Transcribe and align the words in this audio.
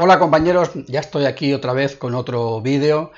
Hola 0.00 0.20
compañeros, 0.20 0.70
ya 0.86 1.00
estoy 1.00 1.24
aquí 1.24 1.52
otra 1.52 1.72
vez 1.72 1.96
con 1.96 2.14
otro 2.14 2.60
vídeo 2.60 3.10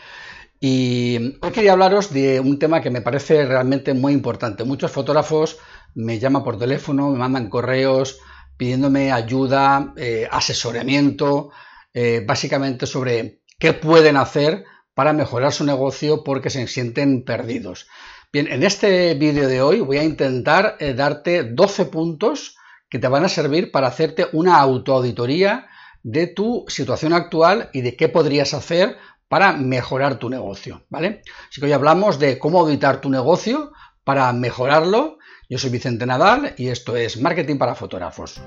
y 0.59 1.37
hoy 1.43 1.51
quería 1.53 1.73
hablaros 1.73 2.11
de 2.11 2.41
un 2.41 2.59
tema 2.59 2.81
que 2.81 2.89
me 2.89 3.03
parece 3.03 3.45
realmente 3.45 3.93
muy 3.93 4.15
importante. 4.15 4.65
Muchos 4.65 4.91
fotógrafos 4.91 5.59
me 5.95 6.19
llaman 6.19 6.43
por 6.43 6.59
teléfono, 6.59 7.11
me 7.11 7.19
mandan 7.19 7.51
correos 7.51 8.19
pidiéndome 8.57 9.13
ayuda, 9.13 9.93
eh, 9.99 10.27
asesoramiento, 10.31 11.51
eh, 11.93 12.25
básicamente 12.27 12.87
sobre 12.87 13.43
qué 13.59 13.75
pueden 13.75 14.17
hacer 14.17 14.65
para 14.95 15.13
mejorar 15.13 15.53
su 15.53 15.67
negocio 15.67 16.25
porque 16.25 16.49
se 16.49 16.67
sienten 16.67 17.27
perdidos. 17.27 17.89
Bien, 18.33 18.51
en 18.51 18.63
este 18.63 19.13
vídeo 19.17 19.49
de 19.49 19.61
hoy 19.61 19.81
voy 19.81 19.99
a 19.99 20.03
intentar 20.03 20.77
eh, 20.81 20.95
darte 20.95 21.45
12 21.45 21.85
puntos 21.85 22.57
que 22.89 22.99
te 22.99 23.09
van 23.09 23.27
a 23.27 23.29
servir 23.29 23.71
para 23.71 23.89
hacerte 23.89 24.29
una 24.33 24.57
autoauditoría 24.57 25.67
de 26.03 26.27
tu 26.27 26.65
situación 26.69 27.13
actual 27.13 27.71
y 27.73 27.83
de 27.83 27.97
qué 27.97 28.09
podrías 28.09 28.55
hacer 28.55 28.97
para 29.29 29.53
mejorar 29.53 30.19
tu 30.19 30.29
negocio, 30.29 30.85
¿vale? 30.89 31.23
Así 31.49 31.61
que 31.61 31.67
hoy 31.67 31.73
hablamos 31.73 32.19
de 32.19 32.39
cómo 32.39 32.61
auditar 32.61 33.01
tu 33.01 33.11
negocio 33.11 33.73
para 34.03 34.33
mejorarlo. 34.33 35.19
Yo 35.49 35.59
soy 35.59 35.71
Vicente 35.71 36.07
Nadal 36.07 36.55
y 36.57 36.69
esto 36.69 36.97
es 36.97 37.21
Marketing 37.21 37.57
para 37.57 37.75
Fotógrafos. 37.75 38.41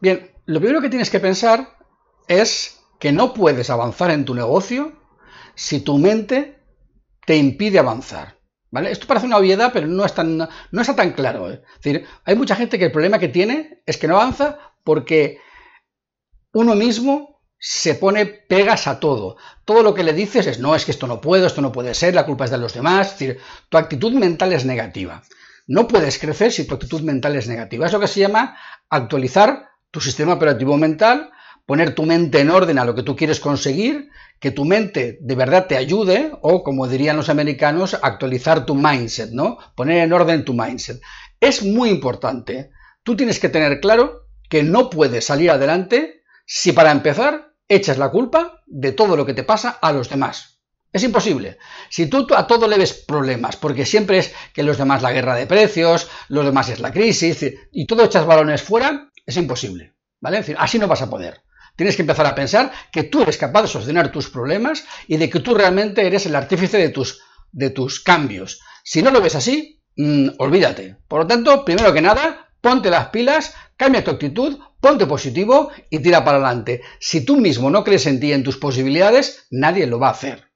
Bien, 0.00 0.30
lo 0.46 0.60
primero 0.60 0.80
que 0.80 0.88
tienes 0.88 1.10
que 1.10 1.18
pensar 1.18 1.76
es 2.28 2.80
que 3.00 3.10
no 3.12 3.34
puedes 3.34 3.68
avanzar 3.68 4.10
en 4.12 4.24
tu 4.24 4.34
negocio 4.34 4.92
si 5.56 5.80
tu 5.80 5.98
mente 5.98 6.57
te 7.28 7.36
impide 7.36 7.78
avanzar. 7.78 8.38
¿Vale? 8.70 8.90
Esto 8.90 9.06
parece 9.06 9.26
una 9.26 9.36
obviedad, 9.36 9.70
pero 9.70 9.86
no, 9.86 10.02
es 10.02 10.14
tan, 10.14 10.38
no 10.38 10.80
está 10.80 10.96
tan 10.96 11.12
claro. 11.12 11.52
¿eh? 11.52 11.62
Hay 12.24 12.36
mucha 12.36 12.56
gente 12.56 12.78
que 12.78 12.86
el 12.86 12.90
problema 12.90 13.18
que 13.18 13.28
tiene 13.28 13.82
es 13.84 13.98
que 13.98 14.08
no 14.08 14.16
avanza 14.16 14.58
porque 14.82 15.38
uno 16.54 16.74
mismo 16.74 17.42
se 17.58 17.96
pone 17.96 18.24
pegas 18.24 18.86
a 18.86 18.98
todo. 18.98 19.36
Todo 19.66 19.82
lo 19.82 19.92
que 19.92 20.04
le 20.04 20.14
dices 20.14 20.46
es, 20.46 20.58
no, 20.58 20.74
es 20.74 20.86
que 20.86 20.90
esto 20.90 21.06
no 21.06 21.20
puedo, 21.20 21.46
esto 21.46 21.60
no 21.60 21.70
puede 21.70 21.92
ser, 21.92 22.14
la 22.14 22.24
culpa 22.24 22.46
es 22.46 22.50
de 22.50 22.56
los 22.56 22.72
demás. 22.72 23.08
Es 23.08 23.18
decir, 23.18 23.40
tu 23.68 23.76
actitud 23.76 24.14
mental 24.14 24.54
es 24.54 24.64
negativa. 24.64 25.22
No 25.66 25.86
puedes 25.86 26.18
crecer 26.18 26.50
si 26.50 26.66
tu 26.66 26.76
actitud 26.76 27.02
mental 27.02 27.36
es 27.36 27.46
negativa. 27.46 27.84
Es 27.84 27.92
lo 27.92 28.00
que 28.00 28.08
se 28.08 28.20
llama 28.20 28.56
actualizar 28.88 29.68
tu 29.90 30.00
sistema 30.00 30.32
operativo 30.32 30.78
mental 30.78 31.30
poner 31.68 31.94
tu 31.94 32.04
mente 32.04 32.40
en 32.40 32.48
orden 32.48 32.78
a 32.78 32.84
lo 32.86 32.94
que 32.94 33.02
tú 33.02 33.14
quieres 33.14 33.40
conseguir, 33.40 34.08
que 34.40 34.50
tu 34.50 34.64
mente 34.64 35.18
de 35.20 35.34
verdad 35.34 35.66
te 35.66 35.76
ayude, 35.76 36.32
o 36.40 36.62
como 36.64 36.88
dirían 36.88 37.18
los 37.18 37.28
americanos, 37.28 37.94
actualizar 38.00 38.64
tu 38.64 38.74
mindset, 38.74 39.32
¿no? 39.32 39.58
Poner 39.74 39.98
en 39.98 40.14
orden 40.14 40.46
tu 40.46 40.54
mindset. 40.54 40.98
Es 41.38 41.62
muy 41.62 41.90
importante. 41.90 42.70
Tú 43.02 43.16
tienes 43.16 43.38
que 43.38 43.50
tener 43.50 43.80
claro 43.80 44.28
que 44.48 44.62
no 44.62 44.88
puedes 44.88 45.26
salir 45.26 45.50
adelante 45.50 46.22
si 46.46 46.72
para 46.72 46.90
empezar 46.90 47.52
echas 47.68 47.98
la 47.98 48.08
culpa 48.08 48.62
de 48.66 48.92
todo 48.92 49.14
lo 49.14 49.26
que 49.26 49.34
te 49.34 49.44
pasa 49.44 49.78
a 49.82 49.92
los 49.92 50.08
demás. 50.08 50.62
Es 50.90 51.02
imposible. 51.02 51.58
Si 51.90 52.06
tú 52.06 52.26
a 52.34 52.46
todo 52.46 52.66
le 52.66 52.78
ves 52.78 52.94
problemas, 52.94 53.56
porque 53.56 53.84
siempre 53.84 54.20
es 54.20 54.32
que 54.54 54.62
los 54.62 54.78
demás 54.78 55.02
la 55.02 55.12
guerra 55.12 55.34
de 55.34 55.46
precios, 55.46 56.08
los 56.28 56.46
demás 56.46 56.70
es 56.70 56.80
la 56.80 56.92
crisis, 56.92 57.44
y 57.70 57.86
todo 57.86 58.04
echas 58.04 58.24
balones 58.24 58.62
fuera, 58.62 59.10
es 59.26 59.36
imposible. 59.36 59.96
¿Vale? 60.18 60.42
Así 60.56 60.78
no 60.78 60.88
vas 60.88 61.02
a 61.02 61.10
poder. 61.10 61.42
Tienes 61.78 61.94
que 61.94 62.02
empezar 62.02 62.26
a 62.26 62.34
pensar 62.34 62.72
que 62.90 63.04
tú 63.04 63.22
eres 63.22 63.38
capaz 63.38 63.62
de 63.62 63.68
solucionar 63.68 64.10
tus 64.10 64.28
problemas 64.30 64.84
y 65.06 65.16
de 65.16 65.30
que 65.30 65.38
tú 65.38 65.54
realmente 65.54 66.04
eres 66.04 66.26
el 66.26 66.34
artífice 66.34 66.76
de 66.76 66.88
tus, 66.88 67.20
de 67.52 67.70
tus 67.70 68.00
cambios. 68.00 68.60
Si 68.82 69.00
no 69.00 69.12
lo 69.12 69.20
ves 69.20 69.36
así, 69.36 69.80
mm, 69.94 70.30
olvídate. 70.38 70.96
Por 71.06 71.20
lo 71.20 71.26
tanto, 71.28 71.64
primero 71.64 71.92
que 71.92 72.00
nada, 72.00 72.48
ponte 72.60 72.90
las 72.90 73.10
pilas, 73.10 73.54
cambia 73.76 74.02
tu 74.02 74.10
actitud, 74.10 74.58
ponte 74.80 75.06
positivo 75.06 75.70
y 75.88 76.00
tira 76.00 76.24
para 76.24 76.38
adelante. 76.38 76.82
Si 76.98 77.24
tú 77.24 77.36
mismo 77.36 77.70
no 77.70 77.84
crees 77.84 78.06
en 78.06 78.18
ti 78.18 78.32
en 78.32 78.42
tus 78.42 78.56
posibilidades, 78.56 79.46
nadie 79.52 79.86
lo 79.86 80.00
va 80.00 80.08
a 80.08 80.12
hacer. 80.18 80.48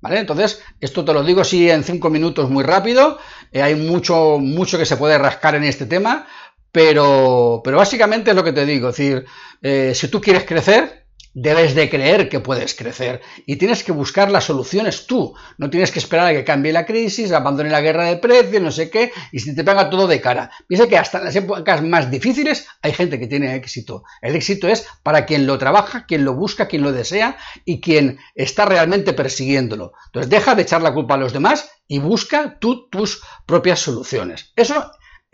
¿Vale? 0.00 0.18
Entonces, 0.18 0.62
esto 0.80 1.04
te 1.04 1.12
lo 1.12 1.22
digo 1.22 1.42
así 1.42 1.70
en 1.70 1.84
cinco 1.84 2.10
minutos 2.10 2.50
muy 2.50 2.64
rápido. 2.64 3.18
Eh, 3.52 3.62
hay 3.62 3.76
mucho, 3.76 4.38
mucho 4.40 4.78
que 4.78 4.84
se 4.84 4.96
puede 4.96 5.16
rascar 5.16 5.54
en 5.54 5.62
este 5.62 5.86
tema, 5.86 6.26
pero, 6.72 7.60
pero 7.64 7.78
básicamente 7.78 8.30
es 8.30 8.36
lo 8.36 8.44
que 8.44 8.52
te 8.52 8.66
digo, 8.66 8.90
es 8.90 8.96
decir, 8.96 9.24
eh, 9.62 9.92
si 9.94 10.08
tú 10.08 10.20
quieres 10.20 10.44
crecer, 10.44 11.06
debes 11.38 11.74
de 11.74 11.90
creer 11.90 12.30
que 12.30 12.40
puedes 12.40 12.74
crecer 12.74 13.20
y 13.44 13.56
tienes 13.56 13.84
que 13.84 13.92
buscar 13.92 14.30
las 14.30 14.44
soluciones 14.44 15.06
tú. 15.06 15.34
No 15.58 15.68
tienes 15.68 15.92
que 15.92 15.98
esperar 15.98 16.28
a 16.28 16.32
que 16.32 16.44
cambie 16.44 16.72
la 16.72 16.86
crisis, 16.86 17.30
abandone 17.30 17.68
la 17.68 17.82
guerra 17.82 18.06
de 18.06 18.16
precios, 18.16 18.62
no 18.62 18.70
sé 18.70 18.88
qué, 18.88 19.12
y 19.32 19.40
si 19.40 19.54
te 19.54 19.62
pega 19.62 19.90
todo 19.90 20.06
de 20.06 20.18
cara. 20.22 20.50
Piensa 20.66 20.88
que 20.88 20.96
hasta 20.96 21.18
en 21.18 21.24
las 21.24 21.36
épocas 21.36 21.82
más 21.82 22.10
difíciles 22.10 22.66
hay 22.80 22.94
gente 22.94 23.20
que 23.20 23.26
tiene 23.26 23.54
éxito. 23.54 24.02
El 24.22 24.34
éxito 24.34 24.66
es 24.66 24.86
para 25.02 25.26
quien 25.26 25.46
lo 25.46 25.58
trabaja, 25.58 26.06
quien 26.06 26.24
lo 26.24 26.32
busca, 26.32 26.68
quien 26.68 26.82
lo 26.82 26.92
desea 26.92 27.36
y 27.66 27.82
quien 27.82 28.18
está 28.34 28.64
realmente 28.64 29.12
persiguiéndolo. 29.12 29.92
Entonces 30.06 30.30
deja 30.30 30.54
de 30.54 30.62
echar 30.62 30.80
la 30.80 30.94
culpa 30.94 31.14
a 31.14 31.18
los 31.18 31.34
demás 31.34 31.68
y 31.86 31.98
busca 31.98 32.58
tú 32.58 32.88
tus 32.88 33.20
propias 33.44 33.80
soluciones. 33.80 34.52
Eso 34.56 34.90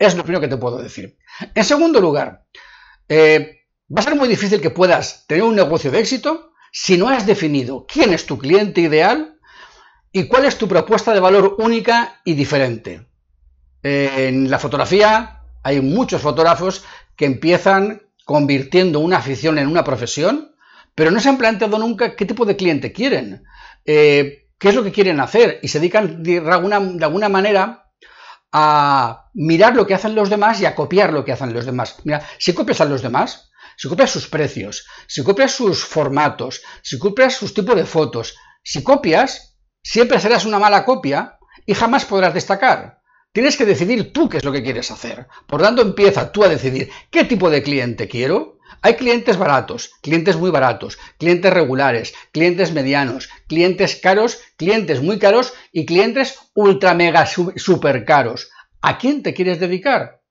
es 0.07 0.15
lo 0.15 0.23
primero 0.23 0.41
que 0.41 0.47
te 0.47 0.57
puedo 0.57 0.77
decir. 0.81 1.17
En 1.53 1.63
segundo 1.63 1.99
lugar, 1.99 2.45
eh, 3.09 3.61
va 3.95 4.01
a 4.01 4.03
ser 4.03 4.15
muy 4.15 4.27
difícil 4.27 4.61
que 4.61 4.69
puedas 4.69 5.25
tener 5.27 5.43
un 5.43 5.55
negocio 5.55 5.91
de 5.91 5.99
éxito 5.99 6.53
si 6.71 6.97
no 6.97 7.09
has 7.09 7.25
definido 7.25 7.85
quién 7.87 8.13
es 8.13 8.25
tu 8.25 8.37
cliente 8.37 8.81
ideal 8.81 9.37
y 10.11 10.25
cuál 10.27 10.45
es 10.45 10.57
tu 10.57 10.67
propuesta 10.67 11.13
de 11.13 11.19
valor 11.19 11.55
única 11.59 12.21
y 12.23 12.33
diferente. 12.33 13.07
en 13.83 14.49
la 14.49 14.59
fotografía 14.59 15.41
hay 15.63 15.81
muchos 15.81 16.21
fotógrafos 16.21 16.83
que 17.15 17.25
empiezan 17.25 18.01
convirtiendo 18.25 18.99
una 18.99 19.17
afición 19.17 19.57
en 19.57 19.67
una 19.67 19.83
profesión, 19.83 20.55
pero 20.95 21.11
no 21.11 21.19
se 21.19 21.29
han 21.29 21.37
planteado 21.37 21.77
nunca 21.77 22.15
qué 22.15 22.25
tipo 22.25 22.45
de 22.45 22.55
cliente 22.55 22.91
quieren, 22.91 23.43
eh, 23.85 24.47
qué 24.57 24.69
es 24.69 24.75
lo 24.75 24.83
que 24.83 24.91
quieren 24.91 25.19
hacer 25.19 25.59
y 25.61 25.67
se 25.67 25.79
dedican 25.79 26.23
de 26.23 26.37
alguna 26.39 27.29
manera 27.29 27.82
a 28.53 29.29
mirar 29.33 29.75
lo 29.75 29.87
que 29.87 29.95
hacen 29.95 30.13
los 30.13 30.29
demás 30.29 30.61
y 30.61 30.65
a 30.65 30.75
copiar 30.75 31.11
lo 31.11 31.25
que 31.25 31.31
hacen 31.31 31.53
los 31.53 31.65
demás. 31.65 31.97
Mira, 32.03 32.25
si 32.37 32.53
copias 32.53 32.81
a 32.81 32.85
los 32.85 33.01
demás, 33.01 33.51
si 33.75 33.89
copias 33.89 34.11
sus 34.11 34.27
precios, 34.27 34.85
si 35.07 35.23
copias 35.23 35.51
sus 35.51 35.83
formatos, 35.83 36.61
si 36.83 36.99
copias 36.99 37.33
sus 37.33 37.55
tipos 37.55 37.75
de 37.75 37.85
fotos, 37.85 38.35
si 38.63 38.83
copias, 38.83 39.57
siempre 39.81 40.19
serás 40.19 40.45
una 40.45 40.59
mala 40.59 40.85
copia 40.85 41.39
y 41.65 41.73
jamás 41.73 42.05
podrás 42.05 42.35
destacar. 42.35 43.01
Tienes 43.31 43.57
que 43.57 43.65
decidir 43.65 44.13
tú 44.13 44.29
qué 44.29 44.37
es 44.37 44.45
lo 44.45 44.51
que 44.51 44.61
quieres 44.61 44.91
hacer. 44.91 45.27
Por 45.47 45.59
tanto, 45.59 45.81
empieza 45.81 46.31
tú 46.31 46.43
a 46.43 46.49
decidir 46.49 46.91
qué 47.09 47.23
tipo 47.23 47.49
de 47.49 47.63
cliente 47.63 48.07
quiero. 48.07 48.59
Hay 48.81 48.95
clientes 48.95 49.37
baratos, 49.37 49.91
clientes 50.01 50.35
muy 50.35 50.49
baratos, 50.49 50.97
clientes 51.19 51.53
regulares, 51.53 52.13
clientes 52.31 52.71
medianos, 52.71 53.29
clientes 53.47 53.95
caros, 54.01 54.39
clientes 54.57 55.01
muy 55.01 55.19
caros 55.19 55.53
y 55.71 55.85
clientes 55.85 56.39
ultra 56.55 56.93
mega 56.93 57.25
super 57.25 58.05
caros. 58.05 58.49
¿A 58.81 58.97
quién 58.97 59.23
te 59.23 59.33
quieres 59.33 59.59
dedicar? 59.59 60.22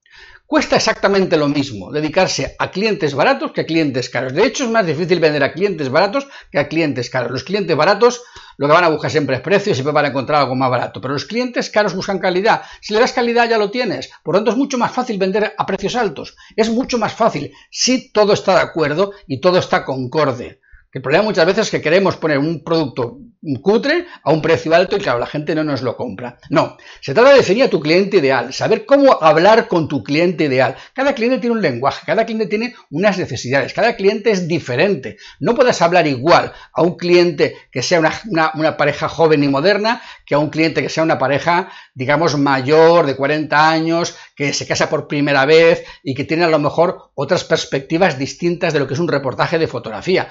Cuesta 0.52 0.76
exactamente 0.76 1.38
lo 1.38 1.48
mismo 1.48 1.90
dedicarse 1.90 2.56
a 2.58 2.70
clientes 2.70 3.14
baratos 3.14 3.52
que 3.52 3.62
a 3.62 3.64
clientes 3.64 4.10
caros. 4.10 4.34
De 4.34 4.44
hecho, 4.44 4.64
es 4.64 4.70
más 4.70 4.84
difícil 4.84 5.18
vender 5.18 5.42
a 5.42 5.54
clientes 5.54 5.88
baratos 5.88 6.28
que 6.50 6.58
a 6.58 6.68
clientes 6.68 7.08
caros. 7.08 7.30
Los 7.30 7.44
clientes 7.44 7.74
baratos 7.74 8.22
lo 8.58 8.66
que 8.66 8.74
van 8.74 8.84
a 8.84 8.90
buscar 8.90 9.10
siempre 9.10 9.36
es 9.36 9.40
precio 9.40 9.72
y 9.72 9.74
siempre 9.74 9.94
van 9.94 10.04
a 10.04 10.08
encontrar 10.08 10.42
algo 10.42 10.54
más 10.54 10.68
barato. 10.68 11.00
Pero 11.00 11.14
los 11.14 11.24
clientes 11.24 11.70
caros 11.70 11.94
buscan 11.94 12.18
calidad. 12.18 12.60
Si 12.82 12.92
le 12.92 13.00
das 13.00 13.14
calidad 13.14 13.48
ya 13.48 13.56
lo 13.56 13.70
tienes. 13.70 14.10
Por 14.22 14.34
lo 14.34 14.40
tanto, 14.40 14.50
es 14.50 14.58
mucho 14.58 14.76
más 14.76 14.92
fácil 14.92 15.16
vender 15.16 15.54
a 15.56 15.64
precios 15.64 15.96
altos. 15.96 16.36
Es 16.54 16.68
mucho 16.68 16.98
más 16.98 17.14
fácil 17.14 17.50
si 17.70 18.12
todo 18.12 18.34
está 18.34 18.56
de 18.56 18.60
acuerdo 18.60 19.12
y 19.26 19.40
todo 19.40 19.58
está 19.58 19.86
concorde 19.86 20.60
el 20.92 21.02
problema 21.02 21.24
muchas 21.24 21.46
veces 21.46 21.66
es 21.66 21.70
que 21.70 21.80
queremos 21.80 22.16
poner 22.16 22.38
un 22.38 22.62
producto 22.62 23.18
cutre 23.60 24.06
a 24.22 24.30
un 24.30 24.40
precio 24.40 24.74
alto 24.74 24.96
y 24.96 25.00
claro, 25.00 25.18
la 25.18 25.26
gente 25.26 25.54
no 25.54 25.64
nos 25.64 25.82
lo 25.82 25.96
compra. 25.96 26.38
No, 26.50 26.76
se 27.00 27.12
trata 27.12 27.30
de 27.30 27.38
definir 27.38 27.64
a 27.64 27.70
tu 27.70 27.80
cliente 27.80 28.18
ideal, 28.18 28.52
saber 28.52 28.86
cómo 28.86 29.20
hablar 29.20 29.68
con 29.68 29.88
tu 29.88 30.04
cliente 30.04 30.44
ideal. 30.44 30.76
Cada 30.94 31.14
cliente 31.14 31.38
tiene 31.38 31.56
un 31.56 31.62
lenguaje, 31.62 32.02
cada 32.06 32.24
cliente 32.24 32.46
tiene 32.46 32.74
unas 32.90 33.18
necesidades, 33.18 33.72
cada 33.72 33.96
cliente 33.96 34.30
es 34.30 34.46
diferente. 34.46 35.16
No 35.40 35.54
puedes 35.54 35.82
hablar 35.82 36.06
igual 36.06 36.52
a 36.72 36.82
un 36.82 36.96
cliente 36.96 37.56
que 37.72 37.82
sea 37.82 37.98
una, 37.98 38.52
una 38.54 38.76
pareja 38.76 39.08
joven 39.08 39.42
y 39.42 39.48
moderna 39.48 40.02
que 40.24 40.34
a 40.34 40.38
un 40.38 40.50
cliente 40.50 40.82
que 40.82 40.88
sea 40.88 41.02
una 41.02 41.18
pareja, 41.18 41.70
digamos, 41.94 42.38
mayor, 42.38 43.06
de 43.06 43.16
40 43.16 43.70
años, 43.70 44.16
que 44.36 44.52
se 44.52 44.66
casa 44.66 44.88
por 44.88 45.08
primera 45.08 45.44
vez 45.46 45.84
y 46.04 46.14
que 46.14 46.24
tiene 46.24 46.44
a 46.44 46.48
lo 46.48 46.58
mejor 46.58 47.10
otras 47.14 47.44
perspectivas 47.44 48.18
distintas 48.18 48.72
de 48.72 48.78
lo 48.78 48.86
que 48.86 48.94
es 48.94 49.00
un 49.00 49.08
reportaje 49.08 49.58
de 49.58 49.66
fotografía. 49.66 50.28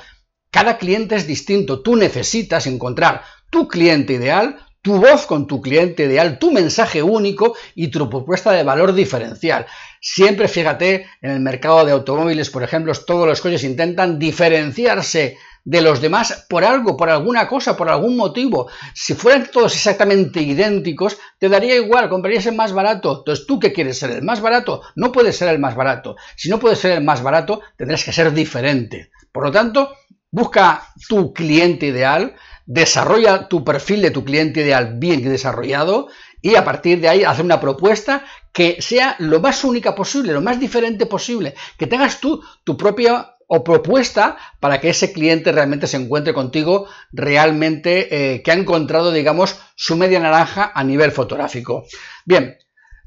Cada 0.51 0.77
cliente 0.77 1.15
es 1.15 1.25
distinto. 1.25 1.81
Tú 1.81 1.95
necesitas 1.95 2.67
encontrar 2.67 3.23
tu 3.49 3.67
cliente 3.67 4.13
ideal, 4.13 4.57
tu 4.81 4.97
voz 4.97 5.25
con 5.25 5.47
tu 5.47 5.61
cliente 5.61 6.05
ideal, 6.05 6.39
tu 6.39 6.51
mensaje 6.51 7.01
único 7.01 7.55
y 7.75 7.87
tu 7.89 8.09
propuesta 8.09 8.51
de 8.51 8.63
valor 8.63 8.93
diferencial. 8.93 9.65
Siempre 10.01 10.47
fíjate, 10.47 11.07
en 11.21 11.31
el 11.31 11.39
mercado 11.39 11.85
de 11.85 11.91
automóviles, 11.91 12.49
por 12.49 12.63
ejemplo, 12.63 12.91
todos 12.93 13.27
los 13.27 13.41
coches 13.41 13.63
intentan 13.63 14.19
diferenciarse 14.19 15.37
de 15.63 15.81
los 15.81 16.01
demás 16.01 16.47
por 16.49 16.63
algo, 16.63 16.97
por 16.97 17.09
alguna 17.09 17.47
cosa, 17.47 17.77
por 17.77 17.87
algún 17.89 18.17
motivo. 18.17 18.69
Si 18.93 19.13
fueran 19.13 19.49
todos 19.51 19.75
exactamente 19.75 20.41
idénticos, 20.41 21.17
te 21.37 21.49
daría 21.49 21.75
igual, 21.75 22.09
comprarías 22.09 22.47
el 22.47 22.55
más 22.55 22.73
barato. 22.73 23.19
Entonces, 23.19 23.45
¿tú 23.45 23.59
qué 23.59 23.71
quieres 23.71 23.99
ser? 23.99 24.11
¿El 24.11 24.23
más 24.23 24.41
barato? 24.41 24.81
No 24.95 25.11
puedes 25.11 25.37
ser 25.37 25.49
el 25.49 25.59
más 25.59 25.75
barato. 25.75 26.15
Si 26.35 26.49
no 26.49 26.59
puedes 26.59 26.79
ser 26.79 26.93
el 26.93 27.03
más 27.03 27.21
barato, 27.21 27.61
tendrás 27.77 28.03
que 28.03 28.11
ser 28.11 28.33
diferente. 28.33 29.11
Por 29.31 29.45
lo 29.45 29.51
tanto, 29.51 29.93
busca 30.31 30.87
tu 31.07 31.33
cliente 31.33 31.87
ideal, 31.87 32.35
desarrolla 32.65 33.47
tu 33.49 33.63
perfil 33.63 34.01
de 34.01 34.11
tu 34.11 34.23
cliente 34.23 34.61
ideal 34.61 34.95
bien 34.97 35.21
desarrollado 35.23 36.07
y 36.41 36.55
a 36.55 36.63
partir 36.63 37.01
de 37.01 37.09
ahí 37.09 37.23
hacer 37.23 37.45
una 37.45 37.59
propuesta 37.59 38.25
que 38.53 38.81
sea 38.81 39.15
lo 39.19 39.39
más 39.39 39.63
única 39.63 39.93
posible, 39.93 40.33
lo 40.33 40.41
más 40.41 40.59
diferente 40.59 41.05
posible, 41.05 41.53
que 41.77 41.87
tengas 41.87 42.19
tú 42.19 42.41
tu 42.63 42.77
propia 42.77 43.35
o 43.53 43.65
propuesta 43.65 44.37
para 44.61 44.79
que 44.79 44.89
ese 44.89 45.11
cliente 45.11 45.51
realmente 45.51 45.85
se 45.85 45.97
encuentre 45.97 46.33
contigo 46.33 46.87
realmente 47.11 48.07
eh, 48.35 48.41
que 48.41 48.51
ha 48.51 48.53
encontrado, 48.53 49.11
digamos, 49.11 49.59
su 49.75 49.97
media 49.97 50.21
naranja 50.21 50.71
a 50.73 50.85
nivel 50.85 51.11
fotográfico. 51.11 51.83
Bien, 52.23 52.57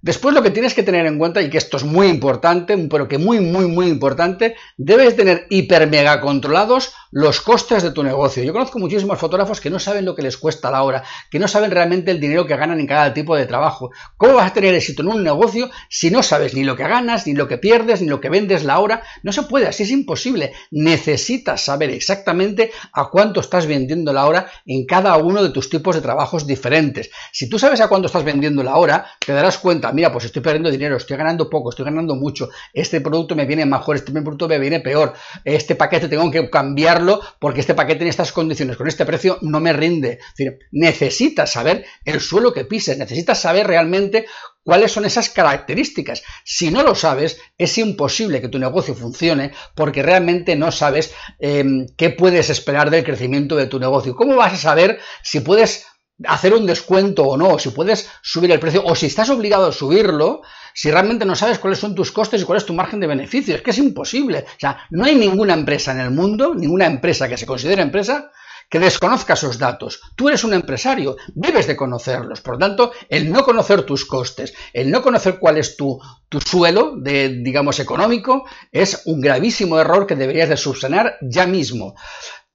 Después 0.04 0.34
lo 0.34 0.42
que 0.42 0.50
tienes 0.50 0.74
que 0.74 0.82
tener 0.82 1.06
en 1.06 1.16
cuenta, 1.16 1.40
y 1.40 1.48
que 1.48 1.56
esto 1.56 1.78
es 1.78 1.82
muy 1.82 2.08
importante, 2.08 2.76
pero 2.90 3.08
que 3.08 3.16
muy, 3.16 3.40
muy, 3.40 3.66
muy 3.66 3.86
importante, 3.86 4.54
debes 4.76 5.16
tener 5.16 5.46
hiper 5.48 5.88
mega 5.88 6.20
controlados 6.20 6.92
los 7.10 7.40
costes 7.40 7.82
de 7.82 7.90
tu 7.90 8.02
negocio. 8.02 8.42
Yo 8.42 8.52
conozco 8.52 8.78
muchísimos 8.78 9.18
fotógrafos 9.18 9.62
que 9.62 9.70
no 9.70 9.78
saben 9.78 10.04
lo 10.04 10.14
que 10.14 10.20
les 10.20 10.36
cuesta 10.36 10.70
la 10.70 10.82
hora, 10.82 11.04
que 11.30 11.38
no 11.38 11.48
saben 11.48 11.70
realmente 11.70 12.10
el 12.10 12.20
dinero 12.20 12.46
que 12.46 12.54
ganan 12.54 12.80
en 12.80 12.86
cada 12.86 13.14
tipo 13.14 13.34
de 13.34 13.46
trabajo. 13.46 13.92
¿Cómo 14.18 14.34
vas 14.34 14.50
a 14.50 14.52
tener 14.52 14.74
éxito 14.74 15.00
en 15.00 15.08
un 15.08 15.24
negocio 15.24 15.70
si 15.88 16.10
no 16.10 16.22
sabes 16.22 16.52
ni 16.52 16.64
lo 16.64 16.76
que 16.76 16.82
ganas, 16.82 17.26
ni 17.26 17.32
lo 17.32 17.48
que 17.48 17.56
pierdes, 17.56 18.02
ni 18.02 18.08
lo 18.08 18.20
que 18.20 18.28
vendes 18.28 18.62
la 18.62 18.80
hora? 18.80 19.04
No 19.22 19.32
se 19.32 19.44
puede, 19.44 19.68
así 19.68 19.84
es 19.84 19.90
imposible. 19.90 20.52
Necesitas 20.70 21.64
saber 21.64 21.88
exactamente 21.88 22.72
a 22.92 23.08
cuánto 23.08 23.40
estás 23.40 23.66
vendiendo 23.66 24.12
la 24.12 24.26
hora 24.26 24.50
en 24.66 24.84
cada 24.84 25.16
uno 25.16 25.42
de 25.42 25.48
tus 25.48 25.70
tipos 25.70 25.94
de 25.94 26.02
trabajos 26.02 26.46
diferentes. 26.46 27.08
Si 27.32 27.48
tú 27.48 27.58
sabes 27.58 27.80
a 27.80 27.88
cuánto 27.88 28.08
estás 28.08 28.24
vendiendo 28.24 28.62
la 28.62 28.76
hora, 28.76 29.06
te 29.24 29.32
darás 29.32 29.56
cuenta 29.56 29.93
mira, 29.94 30.12
pues 30.12 30.26
estoy 30.26 30.42
perdiendo 30.42 30.70
dinero, 30.70 30.96
estoy 30.96 31.16
ganando 31.16 31.48
poco, 31.48 31.70
estoy 31.70 31.84
ganando 31.84 32.14
mucho, 32.14 32.50
este 32.72 33.00
producto 33.00 33.34
me 33.34 33.46
viene 33.46 33.64
mejor, 33.64 33.96
este 33.96 34.12
producto 34.12 34.48
me 34.48 34.58
viene 34.58 34.80
peor, 34.80 35.14
este 35.44 35.74
paquete 35.74 36.08
tengo 36.08 36.30
que 36.30 36.50
cambiarlo 36.50 37.20
porque 37.38 37.60
este 37.60 37.74
paquete 37.74 38.02
en 38.02 38.08
estas 38.08 38.32
condiciones, 38.32 38.76
con 38.76 38.88
este 38.88 39.06
precio, 39.06 39.38
no 39.42 39.60
me 39.60 39.72
rinde. 39.72 40.18
Es 40.20 40.36
decir, 40.36 40.58
necesitas 40.72 41.52
saber 41.52 41.84
el 42.04 42.20
suelo 42.20 42.52
que 42.52 42.64
pises, 42.64 42.98
necesitas 42.98 43.40
saber 43.40 43.66
realmente 43.66 44.26
cuáles 44.64 44.90
son 44.90 45.04
esas 45.04 45.28
características. 45.28 46.22
Si 46.44 46.70
no 46.70 46.82
lo 46.82 46.94
sabes, 46.94 47.38
es 47.58 47.78
imposible 47.78 48.40
que 48.40 48.48
tu 48.48 48.58
negocio 48.58 48.94
funcione 48.94 49.52
porque 49.74 50.02
realmente 50.02 50.56
no 50.56 50.72
sabes 50.72 51.14
em, 51.38 51.86
qué 51.96 52.10
puedes 52.10 52.50
esperar 52.50 52.90
del 52.90 53.04
crecimiento 53.04 53.56
de 53.56 53.66
tu 53.66 53.78
negocio. 53.78 54.16
¿Cómo 54.16 54.36
vas 54.36 54.54
a 54.54 54.56
saber 54.56 54.98
si 55.22 55.40
puedes 55.40 55.86
hacer 56.26 56.54
un 56.54 56.66
descuento 56.66 57.24
o 57.24 57.36
no, 57.36 57.58
si 57.58 57.70
puedes 57.70 58.08
subir 58.22 58.52
el 58.52 58.60
precio 58.60 58.84
o 58.84 58.94
si 58.94 59.06
estás 59.06 59.30
obligado 59.30 59.66
a 59.66 59.72
subirlo, 59.72 60.42
si 60.72 60.90
realmente 60.90 61.24
no 61.24 61.34
sabes 61.34 61.58
cuáles 61.58 61.78
son 61.78 61.94
tus 61.94 62.12
costes 62.12 62.42
y 62.42 62.44
cuál 62.44 62.58
es 62.58 62.66
tu 62.66 62.74
margen 62.74 63.00
de 63.00 63.06
beneficio. 63.06 63.54
Es 63.54 63.62
que 63.62 63.70
es 63.70 63.78
imposible. 63.78 64.44
O 64.46 64.60
sea, 64.60 64.86
no 64.90 65.04
hay 65.04 65.14
ninguna 65.14 65.54
empresa 65.54 65.92
en 65.92 66.00
el 66.00 66.10
mundo, 66.10 66.54
ninguna 66.54 66.86
empresa 66.86 67.28
que 67.28 67.36
se 67.36 67.46
considere 67.46 67.82
empresa, 67.82 68.30
que 68.68 68.78
desconozca 68.78 69.34
esos 69.34 69.58
datos. 69.58 70.00
Tú 70.16 70.28
eres 70.28 70.42
un 70.44 70.52
empresario, 70.52 71.16
debes 71.34 71.66
de 71.66 71.76
conocerlos. 71.76 72.40
Por 72.40 72.54
lo 72.54 72.58
tanto, 72.58 72.92
el 73.08 73.30
no 73.30 73.44
conocer 73.44 73.82
tus 73.82 74.04
costes, 74.04 74.54
el 74.72 74.90
no 74.90 75.02
conocer 75.02 75.38
cuál 75.38 75.58
es 75.58 75.76
tu, 75.76 76.00
tu 76.28 76.40
suelo, 76.40 76.96
de, 76.96 77.28
digamos, 77.28 77.78
económico, 77.78 78.44
es 78.72 79.02
un 79.06 79.20
gravísimo 79.20 79.78
error 79.78 80.06
que 80.06 80.16
deberías 80.16 80.48
de 80.48 80.56
subsanar 80.56 81.18
ya 81.22 81.46
mismo. 81.46 81.94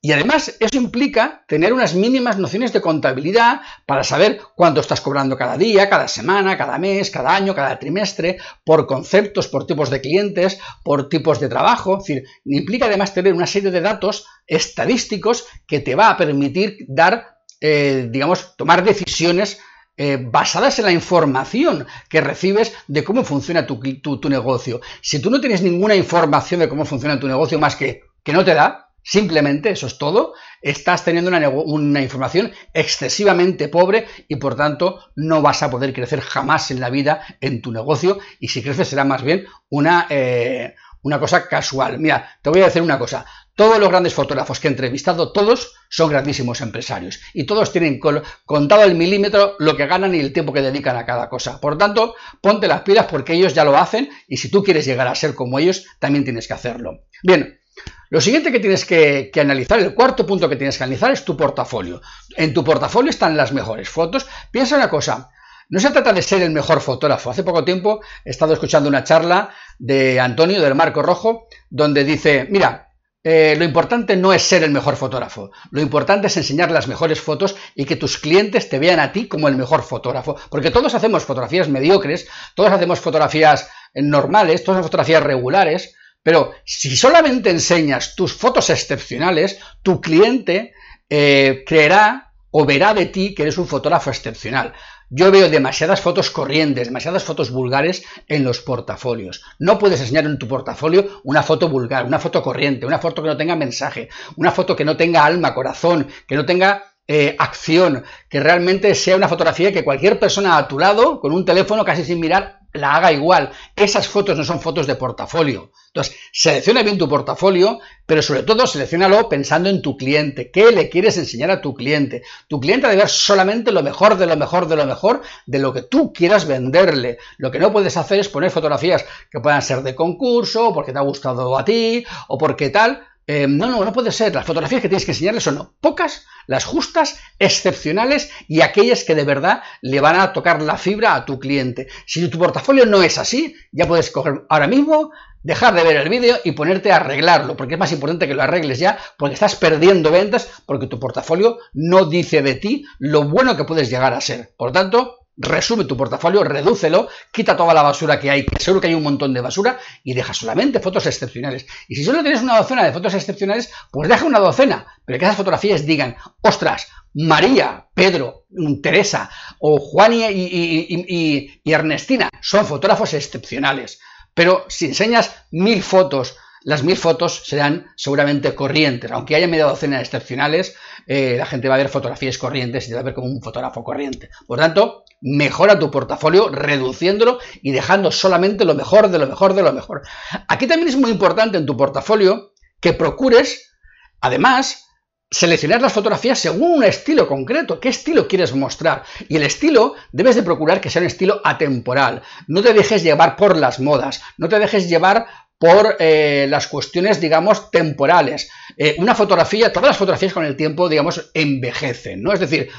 Y 0.02 0.14
además 0.14 0.56
eso 0.62 0.78
implica 0.78 1.44
tener 1.46 1.74
unas 1.74 1.94
mínimas 1.94 2.38
nociones 2.38 2.72
de 2.72 2.80
contabilidad 2.80 3.62
para 3.86 4.06
saber 4.06 4.40
cuánto 4.56 4.80
estás 4.80 5.02
cobrando 5.02 5.38
cada 5.38 5.58
día, 5.58 5.90
cada 5.90 6.08
semana, 6.08 6.58
cada 6.58 6.78
mes, 6.78 7.12
cada 7.12 7.36
año, 7.36 7.54
cada 7.54 7.78
trimestre, 7.80 8.38
por 8.64 8.88
conceptos, 8.88 9.50
por 9.50 9.68
tipos 9.68 9.90
de 9.90 10.00
clientes, 10.00 10.58
por 10.86 11.10
tipos 11.10 11.42
de 11.42 11.50
trabajo. 11.50 11.98
Es 11.98 12.06
decir, 12.06 12.24
implica 12.46 12.86
además 12.86 13.14
tener 13.14 13.34
una 13.34 13.46
serie 13.46 13.72
de 13.72 13.82
datos 13.82 14.26
estadísticos 14.48 15.46
que 15.68 15.82
te 15.82 15.96
va 15.96 16.12
a 16.12 16.18
permitir 16.18 16.78
dar, 16.88 17.40
eh, 17.60 18.08
digamos, 18.10 18.56
tomar 18.56 18.86
decisiones 18.86 19.60
eh, 19.98 20.18
basadas 20.18 20.80
en 20.80 20.86
la 20.86 20.94
información 20.94 21.86
que 22.10 22.22
recibes 22.22 22.72
de 22.88 23.04
cómo 23.04 23.26
funciona 23.26 23.68
tu, 23.68 23.82
tu, 24.02 24.30
negocio. 24.30 24.80
Si 25.02 25.22
tú 25.22 25.30
no 25.30 25.42
tienes 25.42 25.62
ninguna 25.62 25.96
información 25.96 26.62
de 26.62 26.70
cómo 26.70 26.86
funciona 26.86 27.20
tu 27.20 27.28
negocio 27.28 27.60
más 27.60 27.76
que 27.76 28.04
que 28.24 28.34
no 28.34 28.46
te 28.46 28.54
da, 28.54 28.89
Simplemente, 29.04 29.72
eso 29.72 29.88
es 29.88 29.98
todo, 29.98 30.34
estás 30.62 31.04
teniendo 31.04 31.32
una, 31.32 32.02
información 32.02 32.52
excesivamente 32.74 33.70
pobre 33.70 34.06
y 34.28 34.36
por 34.36 34.56
tanto 34.56 35.00
no 35.16 35.42
vas 35.42 35.64
a 35.64 35.70
poder 35.70 35.94
crecer 35.94 36.22
jamás 36.22 36.70
en 36.72 36.80
la 36.80 36.90
vida 36.90 37.22
en 37.42 37.62
tu 37.62 37.72
negocio 37.72 38.20
y 38.40 38.50
si 38.50 38.62
creces 38.62 38.90
será 38.90 39.06
más 39.06 39.24
bien 39.24 39.46
una, 39.70 40.08
eh, 40.10 40.76
una 41.02 41.20
cosa 41.20 41.48
casual. 41.48 42.00
Mira, 42.00 42.38
te 42.42 42.50
voy 42.50 42.62
a 42.62 42.66
decir 42.66 42.82
una 42.82 43.00
cosa, 43.00 43.26
todos 43.60 43.78
los 43.78 43.90
grandes 43.90 44.14
fotógrafos 44.14 44.60
que 44.60 44.70
he 44.70 44.72
entrevistado, 44.72 45.34
todos 45.34 45.74
son 45.90 46.10
grandísimos 46.10 46.62
empresarios 46.62 47.20
y 47.34 47.46
todos 47.46 47.74
tienen 47.74 48.00
contado 48.46 48.84
el 48.84 48.96
milímetro 48.96 49.56
lo 49.60 49.76
que 49.76 49.86
ganan 49.86 50.16
y 50.16 50.20
el 50.20 50.32
tiempo 50.32 50.54
que 50.54 50.62
dedican 50.62 50.96
a 50.96 51.06
cada 51.06 51.28
cosa. 51.28 51.60
Por 51.60 51.78
tanto, 51.78 52.16
ponte 52.42 52.70
las 52.70 52.84
pilas 52.84 53.08
porque 53.08 53.34
ellos 53.34 53.54
ya 53.54 53.66
lo 53.66 53.78
hacen 53.78 54.10
y 54.30 54.38
si 54.38 54.50
tú 54.50 54.64
quieres 54.64 54.86
llegar 54.86 55.08
a 55.08 55.16
ser 55.16 55.36
como 55.36 55.60
ellos, 55.60 55.86
también 56.00 56.24
tienes 56.24 56.48
que 56.48 56.54
hacerlo. 56.54 57.02
Bien, 57.22 57.60
lo 58.10 58.22
siguiente 58.22 58.52
que 58.52 58.60
tienes 58.60 58.86
que, 58.86 59.32
analizar, 59.40 59.80
el 59.80 59.94
cuarto 59.94 60.26
punto 60.26 60.50
que 60.50 60.56
tienes 60.56 60.78
que 60.78 60.84
analizar 60.84 61.12
es 61.12 61.24
tu 61.24 61.38
portafolio. 61.38 62.02
En 62.36 62.54
tu 62.54 62.64
portafolio 62.64 63.12
están 63.12 63.38
las 63.38 63.54
mejores 63.54 63.88
fotos. 63.88 64.28
Piensa 64.52 64.78
una 64.78 64.90
cosa, 64.90 65.30
no 65.70 65.80
se 65.80 65.92
trata 65.92 66.12
de 66.12 66.24
ser 66.24 66.42
el 66.42 66.52
mejor 66.52 66.82
fotógrafo. 66.82 67.30
Hace 67.30 67.44
poco 67.44 67.64
tiempo 67.64 68.02
he 68.26 68.32
estado 68.32 68.54
escuchando 68.54 68.90
una 68.90 69.04
charla 69.04 69.52
de 69.78 70.20
Antonio 70.20 70.60
del 70.60 70.74
Marco 70.74 71.04
Rojo 71.04 71.48
donde 71.70 72.04
dice, 72.04 72.48
mira, 72.50 72.88
eh, 73.24 73.56
lo 73.58 73.66
importante 73.66 74.16
no 74.16 74.34
es 74.34 74.42
ser 74.42 74.64
el 74.64 74.72
mejor 74.72 74.96
fotógrafo, 74.96 75.52
lo 75.72 75.82
importante 75.82 76.28
es 76.28 76.38
enseñar 76.38 76.72
las 76.72 76.88
mejores 76.88 77.20
fotos 77.20 77.58
y 77.76 77.84
que 77.84 77.98
tus 77.98 78.18
clientes 78.18 78.70
te 78.70 78.80
vean 78.80 79.02
a 79.02 79.12
ti 79.12 79.28
como 79.28 79.50
el 79.50 79.58
mejor 79.58 79.84
fotógrafo, 79.84 80.38
porque 80.50 80.72
todos 80.72 80.96
hacemos 80.96 81.26
fotografías 81.26 81.68
mediocres, 81.68 82.30
todos 82.56 82.72
hacemos 82.72 83.02
fotografías 83.02 83.70
normales, 83.94 84.64
todas 84.64 84.82
fotografías 84.84 85.22
regulares, 85.22 85.96
pero 86.24 86.52
si 86.66 86.96
solamente 86.96 87.50
enseñas 87.50 88.16
tus 88.16 88.34
fotos 88.34 88.70
excepcionales, 88.70 89.60
tu 89.84 90.02
cliente 90.02 90.74
eh, 91.10 91.64
creerá 91.66 92.34
o 92.52 92.66
verá 92.66 92.94
de 92.94 93.06
ti 93.06 93.34
que 93.34 93.44
eres 93.44 93.58
un 93.58 93.68
fotógrafo 93.68 94.10
excepcional. 94.10 94.74
Yo 95.12 95.32
veo 95.32 95.50
demasiadas 95.50 96.02
fotos 96.02 96.30
corrientes, 96.30 96.88
demasiadas 96.88 97.24
fotos 97.24 97.50
vulgares 97.50 98.04
en 98.28 98.44
los 98.44 98.60
portafolios. 98.60 99.44
No 99.58 99.80
puedes 99.80 100.00
enseñar 100.02 100.26
en 100.26 100.38
tu 100.38 100.48
portafolio 100.48 101.22
una 101.24 101.42
foto 101.42 101.68
vulgar, 101.68 102.06
una 102.06 102.20
foto 102.20 102.44
corriente, 102.44 102.86
una 102.86 103.00
foto 103.00 103.24
que 103.24 103.30
no 103.30 103.38
tenga 103.38 103.56
mensaje, 103.56 104.10
una 104.36 104.52
foto 104.52 104.76
que 104.76 104.86
no 104.86 104.98
tenga 104.98 105.26
alma, 105.26 105.56
corazón, 105.56 106.08
que 106.28 106.36
no 106.36 106.46
tenga 106.46 106.94
eh, 107.08 107.36
acción, 107.40 108.04
que 108.30 108.40
realmente 108.40 108.94
sea 108.94 109.16
una 109.16 109.28
fotografía 109.28 109.72
que 109.72 109.84
cualquier 109.84 110.20
persona 110.20 110.58
a 110.58 110.68
tu 110.68 110.78
lado, 110.78 111.20
con 111.20 111.34
un 111.34 111.44
teléfono 111.44 111.84
casi 111.84 112.04
sin 112.04 112.20
mirar, 112.20 112.59
la 112.74 112.96
haga 112.96 113.12
igual. 113.12 113.52
Esas 113.76 114.08
fotos 114.08 114.38
no 114.38 114.44
son 114.44 114.60
fotos 114.60 114.88
de 114.88 114.96
portafolio. 114.96 115.72
Entonces, 115.88 116.16
selecciona 116.32 116.84
bien 116.84 116.98
tu 116.98 117.10
portafolio, 117.10 117.80
pero 118.06 118.22
sobre 118.22 118.44
todo 118.44 118.68
seleccionalo 118.68 119.28
pensando 119.28 119.70
en 119.70 119.82
tu 119.82 119.98
cliente. 119.98 120.52
¿Qué 120.52 120.72
le 120.72 120.90
quieres 120.90 121.18
enseñar 121.18 121.50
a 121.50 121.62
tu 121.62 121.74
cliente? 121.74 122.22
Tu 122.48 122.60
cliente 122.60 122.88
debe 122.88 123.02
ver 123.02 123.10
solamente 123.10 123.72
lo 123.72 123.82
mejor 123.82 124.18
de 124.18 124.28
lo 124.28 124.36
mejor 124.38 124.68
de 124.68 124.76
lo 124.76 124.86
mejor 124.86 125.22
de 125.48 125.60
lo 125.60 125.74
que 125.74 125.82
tú 125.82 126.14
quieras 126.14 126.46
venderle. 126.46 127.18
Lo 127.38 127.50
que 127.50 127.60
no 127.60 127.72
puedes 127.72 127.98
hacer 127.98 128.20
es 128.20 128.30
poner 128.30 128.52
fotografías 128.52 129.04
que 129.32 129.40
puedan 129.40 129.62
ser 129.62 129.82
de 129.82 129.96
concurso, 129.96 130.72
porque 130.74 130.94
te 130.94 131.00
ha 131.00 131.04
gustado 131.04 131.58
a 131.58 131.66
ti, 131.66 132.06
o 132.28 132.38
porque 132.38 132.70
tal, 132.70 133.02
eh, 133.32 133.46
no, 133.48 133.70
no, 133.70 133.86
no 133.86 133.94
puede 133.94 134.12
ser. 134.12 134.34
Las 134.34 134.48
fotografías 134.48 134.82
que 134.82 134.90
tienes 134.90 135.06
que 135.06 135.12
enseñarles 135.12 135.44
son 135.44 135.74
pocas, 135.80 136.26
las 136.48 136.66
justas, 136.66 137.20
excepcionales 137.38 138.32
y 138.48 138.62
aquellas 138.62 139.04
que 139.04 139.14
de 139.14 139.24
verdad 139.24 139.62
le 139.84 140.02
van 140.02 140.20
a 140.20 140.34
tocar 140.34 140.64
la 140.64 140.80
fibra 140.80 141.14
a 141.14 141.26
tu 141.26 141.38
cliente. 141.38 141.90
Si 142.08 142.28
tu 142.28 142.40
portafolio 142.40 142.88
no 142.88 143.04
es 143.04 143.20
así, 143.20 143.56
ya 143.72 143.88
puedes 143.88 144.10
coger 144.10 144.46
ahora 144.50 144.66
mismo, 144.66 145.12
dejar 145.44 145.76
de 145.76 145.84
ver 145.84 145.98
el 145.98 146.10
vídeo 146.10 146.38
y 146.44 146.54
ponerte 146.54 146.92
a 146.92 146.96
arreglarlo, 146.96 147.56
porque 147.56 147.76
es 147.76 147.80
más 147.80 147.92
importante 147.92 148.28
que 148.28 148.34
lo 148.34 148.42
arregles 148.42 148.80
ya, 148.80 148.98
porque 149.16 149.36
estás 149.36 149.56
perdiendo 149.56 150.10
ventas, 150.10 150.50
porque 150.66 150.88
tu 150.88 151.00
portafolio 151.00 151.60
no 151.74 152.06
dice 152.06 152.42
de 152.42 152.56
ti 152.56 152.86
lo 152.98 153.26
bueno 153.26 153.56
que 153.56 153.64
puedes 153.64 153.92
llegar 153.92 154.16
a 154.16 154.22
ser. 154.22 154.56
Por 154.58 154.72
tanto, 154.72 155.19
resume 155.40 155.86
tu 155.86 155.98
portafolio, 155.98 156.44
redúcelo, 156.44 157.08
quita 157.32 157.56
toda 157.58 157.74
la 157.74 157.82
basura 157.82 158.20
que 158.20 158.30
hay, 158.30 158.46
que 158.46 158.62
seguro 158.62 158.82
que 158.82 158.88
hay 158.88 158.94
un 158.94 159.04
montón 159.04 159.34
de 159.34 159.42
basura, 159.42 159.80
y 160.04 160.14
deja 160.14 160.34
solamente 160.34 160.80
fotos 160.80 161.06
excepcionales. 161.08 161.66
Y 161.88 161.96
si 161.96 162.04
solo 162.04 162.22
tienes 162.22 162.42
una 162.42 162.58
docena 162.58 162.84
de 162.84 162.92
fotos 162.92 163.14
excepcionales, 163.14 163.72
pues 163.90 164.10
deja 164.10 164.26
una 164.26 164.40
docena, 164.40 164.86
pero 165.06 165.18
que 165.18 165.26
esas 165.26 165.38
fotografías 165.38 165.86
digan, 165.86 166.18
ostras, 166.42 166.88
María, 167.14 167.88
Pedro, 167.94 168.46
Teresa 168.84 169.30
o 169.60 169.80
Juan 169.80 170.14
y, 170.14 171.62
Ernestina 171.66 172.30
son 172.42 172.66
fotógrafos 172.66 173.14
excepcionales. 173.14 174.00
Pero 174.34 174.66
si 174.68 174.86
enseñas 174.86 175.34
mil 175.52 175.82
fotos 175.82 176.36
las 176.64 176.84
mil 176.84 176.98
fotos 176.98 177.44
serán 177.46 177.88
seguramente 177.96 178.54
corrientes. 178.54 179.12
Aunque 179.12 179.36
haya 179.36 179.48
media 179.48 179.66
docena 179.66 179.96
de 179.96 180.04
excepcionales, 180.04 180.76
eh, 181.08 181.36
la 181.38 181.46
gente 181.46 181.70
va 181.70 181.76
a 181.76 181.78
ver 181.78 181.88
fotografías 181.88 182.38
corrientes 182.38 182.86
y 182.86 182.90
te 182.90 182.96
va 182.96 183.00
a 183.00 183.04
ver 183.04 183.14
como 183.14 183.28
un 183.28 183.42
fotógrafo 183.42 183.84
corriente. 183.84 184.30
Por 184.46 184.60
tanto, 184.60 185.06
mejora 185.22 185.80
tu 185.80 185.92
portafolio 185.92 186.50
reduciéndolo 186.50 187.40
y 187.62 187.72
dejando 187.72 188.12
solamente 188.12 188.66
lo 188.66 188.76
mejor 188.76 189.10
de 189.10 189.20
lo 189.20 189.28
mejor 189.28 189.54
de 189.54 189.64
lo 189.64 189.74
mejor. 189.74 190.02
Aquí 190.48 190.68
también 190.68 190.90
es 190.90 190.98
muy 190.98 191.12
importante 191.12 191.58
en 191.58 191.66
tu 191.66 191.76
portafolio 191.76 192.54
que 192.80 192.94
procures, 192.94 193.76
además, 194.22 194.86
seleccionar 195.32 195.82
las 195.82 195.94
fotografías 195.94 196.40
según 196.40 196.78
un 196.78 196.84
estilo 196.84 197.28
concreto. 197.28 197.80
¿Qué 197.80 197.90
estilo 197.90 198.28
quieres 198.28 198.54
mostrar? 198.54 199.04
Y 199.28 199.36
el 199.36 199.44
estilo 199.44 199.96
debes 200.12 200.36
de 200.36 200.44
procurar 200.44 200.82
que 200.82 200.90
sea 200.90 201.02
un 201.02 201.08
estilo 201.08 201.42
atemporal. 201.44 202.24
No 202.48 202.62
te 202.62 202.74
dejes 202.74 203.04
llevar 203.04 203.36
por 203.36 203.58
las 203.58 203.80
modas, 203.80 204.22
no 204.38 204.50
te 204.50 204.60
dejes 204.60 204.90
llevar 204.90 205.28
por 205.60 205.98
eh, 206.00 206.48
las 206.50 206.68
cuestiones, 206.68 207.20
digamos, 207.20 207.70
temporales. 207.70 208.50
Eh, 208.78 208.96
una 208.98 209.14
fotografía, 209.14 209.74
todas 209.74 209.90
las 209.90 209.98
fotografías 209.98 210.34
con 210.34 210.46
el 210.46 210.56
tiempo, 210.56 210.88
digamos, 210.88 211.32
envejecen, 211.34 212.24
¿no? 212.24 212.32
Es 212.32 212.40
decir, 212.40 212.70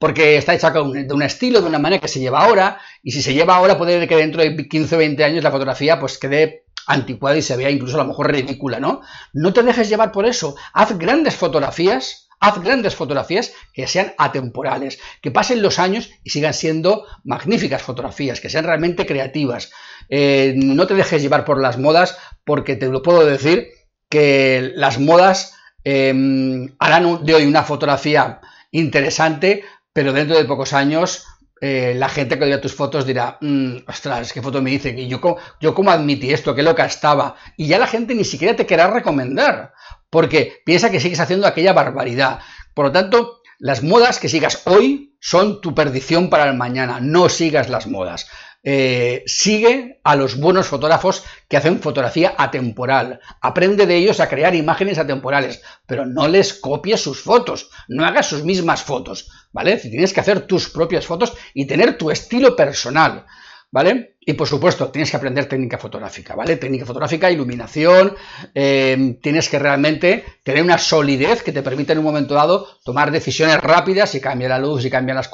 porque 0.00 0.38
está 0.38 0.54
hecha 0.54 0.70
de 0.70 0.80
un 0.80 1.22
estilo, 1.22 1.60
de 1.60 1.68
una 1.68 1.78
manera 1.78 2.00
que 2.00 2.08
se 2.08 2.20
lleva 2.20 2.40
ahora, 2.40 2.80
y 3.02 3.12
si 3.12 3.20
se 3.20 3.34
lleva 3.34 3.56
ahora 3.56 3.76
puede 3.76 4.08
que 4.08 4.16
dentro 4.16 4.42
de 4.42 4.56
15 4.66 4.94
o 4.94 4.98
20 4.98 5.22
años 5.22 5.44
la 5.44 5.50
fotografía 5.50 6.00
pues 6.00 6.16
quede 6.16 6.64
anticuada 6.86 7.36
y 7.36 7.42
se 7.42 7.54
vea 7.54 7.70
incluso 7.70 7.96
a 7.96 8.02
lo 8.02 8.08
mejor 8.08 8.32
ridícula, 8.32 8.80
¿no? 8.80 9.02
No 9.34 9.52
te 9.52 9.62
dejes 9.62 9.90
llevar 9.90 10.10
por 10.10 10.24
eso, 10.24 10.56
haz 10.72 10.96
grandes 10.96 11.36
fotografías, 11.36 12.28
haz 12.40 12.62
grandes 12.62 12.94
fotografías 12.94 13.52
que 13.74 13.86
sean 13.86 14.14
atemporales, 14.16 14.98
que 15.20 15.30
pasen 15.30 15.60
los 15.60 15.78
años 15.78 16.10
y 16.24 16.30
sigan 16.30 16.54
siendo 16.54 17.04
magníficas 17.22 17.82
fotografías, 17.82 18.40
que 18.40 18.48
sean 18.48 18.64
realmente 18.64 19.04
creativas. 19.04 19.70
Eh, 20.08 20.54
no 20.56 20.86
te 20.86 20.94
dejes 20.94 21.20
llevar 21.20 21.44
por 21.44 21.60
las 21.60 21.78
modas, 21.78 22.16
porque 22.44 22.74
te 22.74 22.88
lo 22.88 23.02
puedo 23.02 23.26
decir 23.26 23.68
que 24.08 24.72
las 24.74 24.98
modas 24.98 25.54
em, 25.84 26.74
harán 26.78 27.22
de 27.22 27.34
hoy 27.34 27.44
una 27.44 27.64
fotografía 27.64 28.40
interesante, 28.72 29.64
pero 29.92 30.12
dentro 30.12 30.36
de 30.36 30.44
pocos 30.44 30.72
años 30.72 31.24
eh, 31.60 31.94
la 31.94 32.08
gente 32.08 32.38
que 32.38 32.46
vea 32.46 32.60
tus 32.60 32.74
fotos 32.74 33.04
dirá, 33.04 33.36
mmm, 33.40 33.78
ostras, 33.86 34.32
qué 34.32 34.40
foto 34.40 34.62
me 34.62 34.70
dice, 34.70 34.94
y 34.96 35.08
yo, 35.08 35.20
yo 35.60 35.74
cómo 35.74 35.90
admití 35.90 36.32
esto, 36.32 36.54
qué 36.54 36.62
loca 36.62 36.86
estaba, 36.86 37.36
y 37.56 37.66
ya 37.66 37.78
la 37.78 37.86
gente 37.86 38.14
ni 38.14 38.24
siquiera 38.24 38.56
te 38.56 38.64
querrá 38.64 38.90
recomendar, 38.90 39.74
porque 40.08 40.62
piensa 40.64 40.90
que 40.90 41.00
sigues 41.00 41.20
haciendo 41.20 41.46
aquella 41.46 41.74
barbaridad. 41.74 42.40
Por 42.72 42.86
lo 42.86 42.92
tanto, 42.92 43.42
las 43.58 43.82
modas 43.82 44.18
que 44.18 44.30
sigas 44.30 44.62
hoy 44.64 45.18
son 45.20 45.60
tu 45.60 45.74
perdición 45.74 46.30
para 46.30 46.48
el 46.48 46.56
mañana, 46.56 46.98
no 47.00 47.28
sigas 47.28 47.68
las 47.68 47.86
modas. 47.86 48.26
Eh, 48.62 49.22
sigue 49.26 50.00
a 50.04 50.16
los 50.16 50.38
buenos 50.38 50.66
fotógrafos 50.66 51.24
que 51.48 51.56
hacen 51.56 51.80
fotografía 51.80 52.34
atemporal. 52.36 53.20
Aprende 53.40 53.86
de 53.86 53.96
ellos 53.96 54.20
a 54.20 54.28
crear 54.28 54.54
imágenes 54.54 54.98
atemporales, 54.98 55.62
pero 55.86 56.04
no 56.04 56.28
les 56.28 56.52
copies 56.52 57.00
sus 57.00 57.22
fotos, 57.22 57.70
no 57.88 58.04
hagas 58.04 58.28
sus 58.28 58.44
mismas 58.44 58.82
fotos, 58.82 59.30
¿vale? 59.52 59.76
Tienes 59.76 60.12
que 60.12 60.20
hacer 60.20 60.46
tus 60.46 60.68
propias 60.68 61.06
fotos 61.06 61.32
y 61.54 61.66
tener 61.66 61.96
tu 61.96 62.10
estilo 62.10 62.54
personal. 62.54 63.24
¿Vale? 63.72 64.16
Y 64.18 64.32
por 64.32 64.48
supuesto, 64.48 64.90
tienes 64.90 65.12
que 65.12 65.16
aprender 65.16 65.46
técnica 65.46 65.78
fotográfica, 65.78 66.34
¿vale? 66.34 66.56
Técnica 66.56 66.84
fotográfica, 66.84 67.30
iluminación, 67.30 68.16
eh, 68.52 69.16
tienes 69.22 69.48
que 69.48 69.60
realmente 69.60 70.24
tener 70.42 70.64
una 70.64 70.76
solidez 70.76 71.44
que 71.44 71.52
te 71.52 71.62
permita 71.62 71.92
en 71.92 72.00
un 72.00 72.04
momento 72.04 72.34
dado 72.34 72.66
tomar 72.84 73.12
decisiones 73.12 73.60
rápidas 73.60 74.16
y 74.16 74.20
cambiar 74.20 74.50
la 74.50 74.58
luz 74.58 74.84
y 74.84 74.90
cambiar 74.90 75.16
las, 75.16 75.30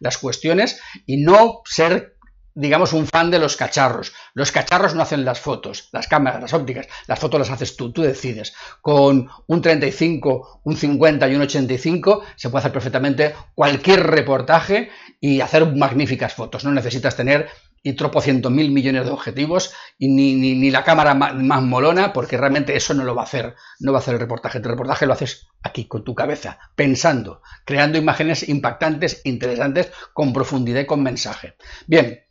las 0.00 0.18
cuestiones 0.18 0.80
y 1.06 1.18
no 1.18 1.62
ser 1.64 2.15
digamos, 2.56 2.94
un 2.94 3.06
fan 3.06 3.30
de 3.30 3.38
los 3.38 3.54
cacharros. 3.54 4.14
Los 4.32 4.50
cacharros 4.50 4.94
no 4.94 5.02
hacen 5.02 5.26
las 5.26 5.38
fotos, 5.38 5.90
las 5.92 6.08
cámaras, 6.08 6.40
las 6.40 6.54
ópticas, 6.54 6.88
las 7.06 7.18
fotos 7.18 7.38
las 7.38 7.50
haces 7.50 7.76
tú, 7.76 7.92
tú 7.92 8.00
decides. 8.00 8.54
Con 8.80 9.28
un 9.46 9.60
35, 9.60 10.62
un 10.64 10.76
50 10.76 11.28
y 11.28 11.34
un 11.34 11.42
85 11.42 12.22
se 12.34 12.48
puede 12.48 12.60
hacer 12.60 12.72
perfectamente 12.72 13.34
cualquier 13.54 14.06
reportaje 14.06 14.88
y 15.20 15.42
hacer 15.42 15.76
magníficas 15.76 16.32
fotos. 16.32 16.64
No 16.64 16.72
necesitas 16.72 17.14
tener 17.14 17.46
y 17.82 17.92
tropocientos 17.92 18.50
mil 18.50 18.72
millones 18.72 19.04
de 19.04 19.12
objetivos 19.12 19.72
y 19.98 20.08
ni, 20.08 20.34
ni, 20.34 20.70
la 20.70 20.82
cámara 20.82 21.14
más, 21.14 21.34
más, 21.34 21.62
molona 21.62 22.12
porque 22.12 22.36
realmente 22.36 22.74
eso 22.74 22.94
no 22.94 23.04
lo 23.04 23.14
va 23.14 23.22
a 23.22 23.26
hacer, 23.26 23.54
no 23.78 23.92
va 23.92 23.98
a 23.98 24.00
hacer 24.00 24.14
el 24.14 24.20
reportaje. 24.20 24.58
El 24.58 24.64
reportaje 24.64 25.06
lo 25.06 25.12
haces 25.12 25.46
aquí 25.62 25.86
con 25.86 26.02
tu 26.02 26.14
cabeza, 26.14 26.58
pensando, 26.74 27.42
creando 27.64 27.98
imágenes 27.98 28.48
impactantes, 28.48 29.20
interesantes, 29.24 29.92
con 30.14 30.32
profundidad 30.32 30.80
y 30.80 30.86
con 30.86 31.02
mensaje. 31.02 31.54
Bien, 31.86 32.25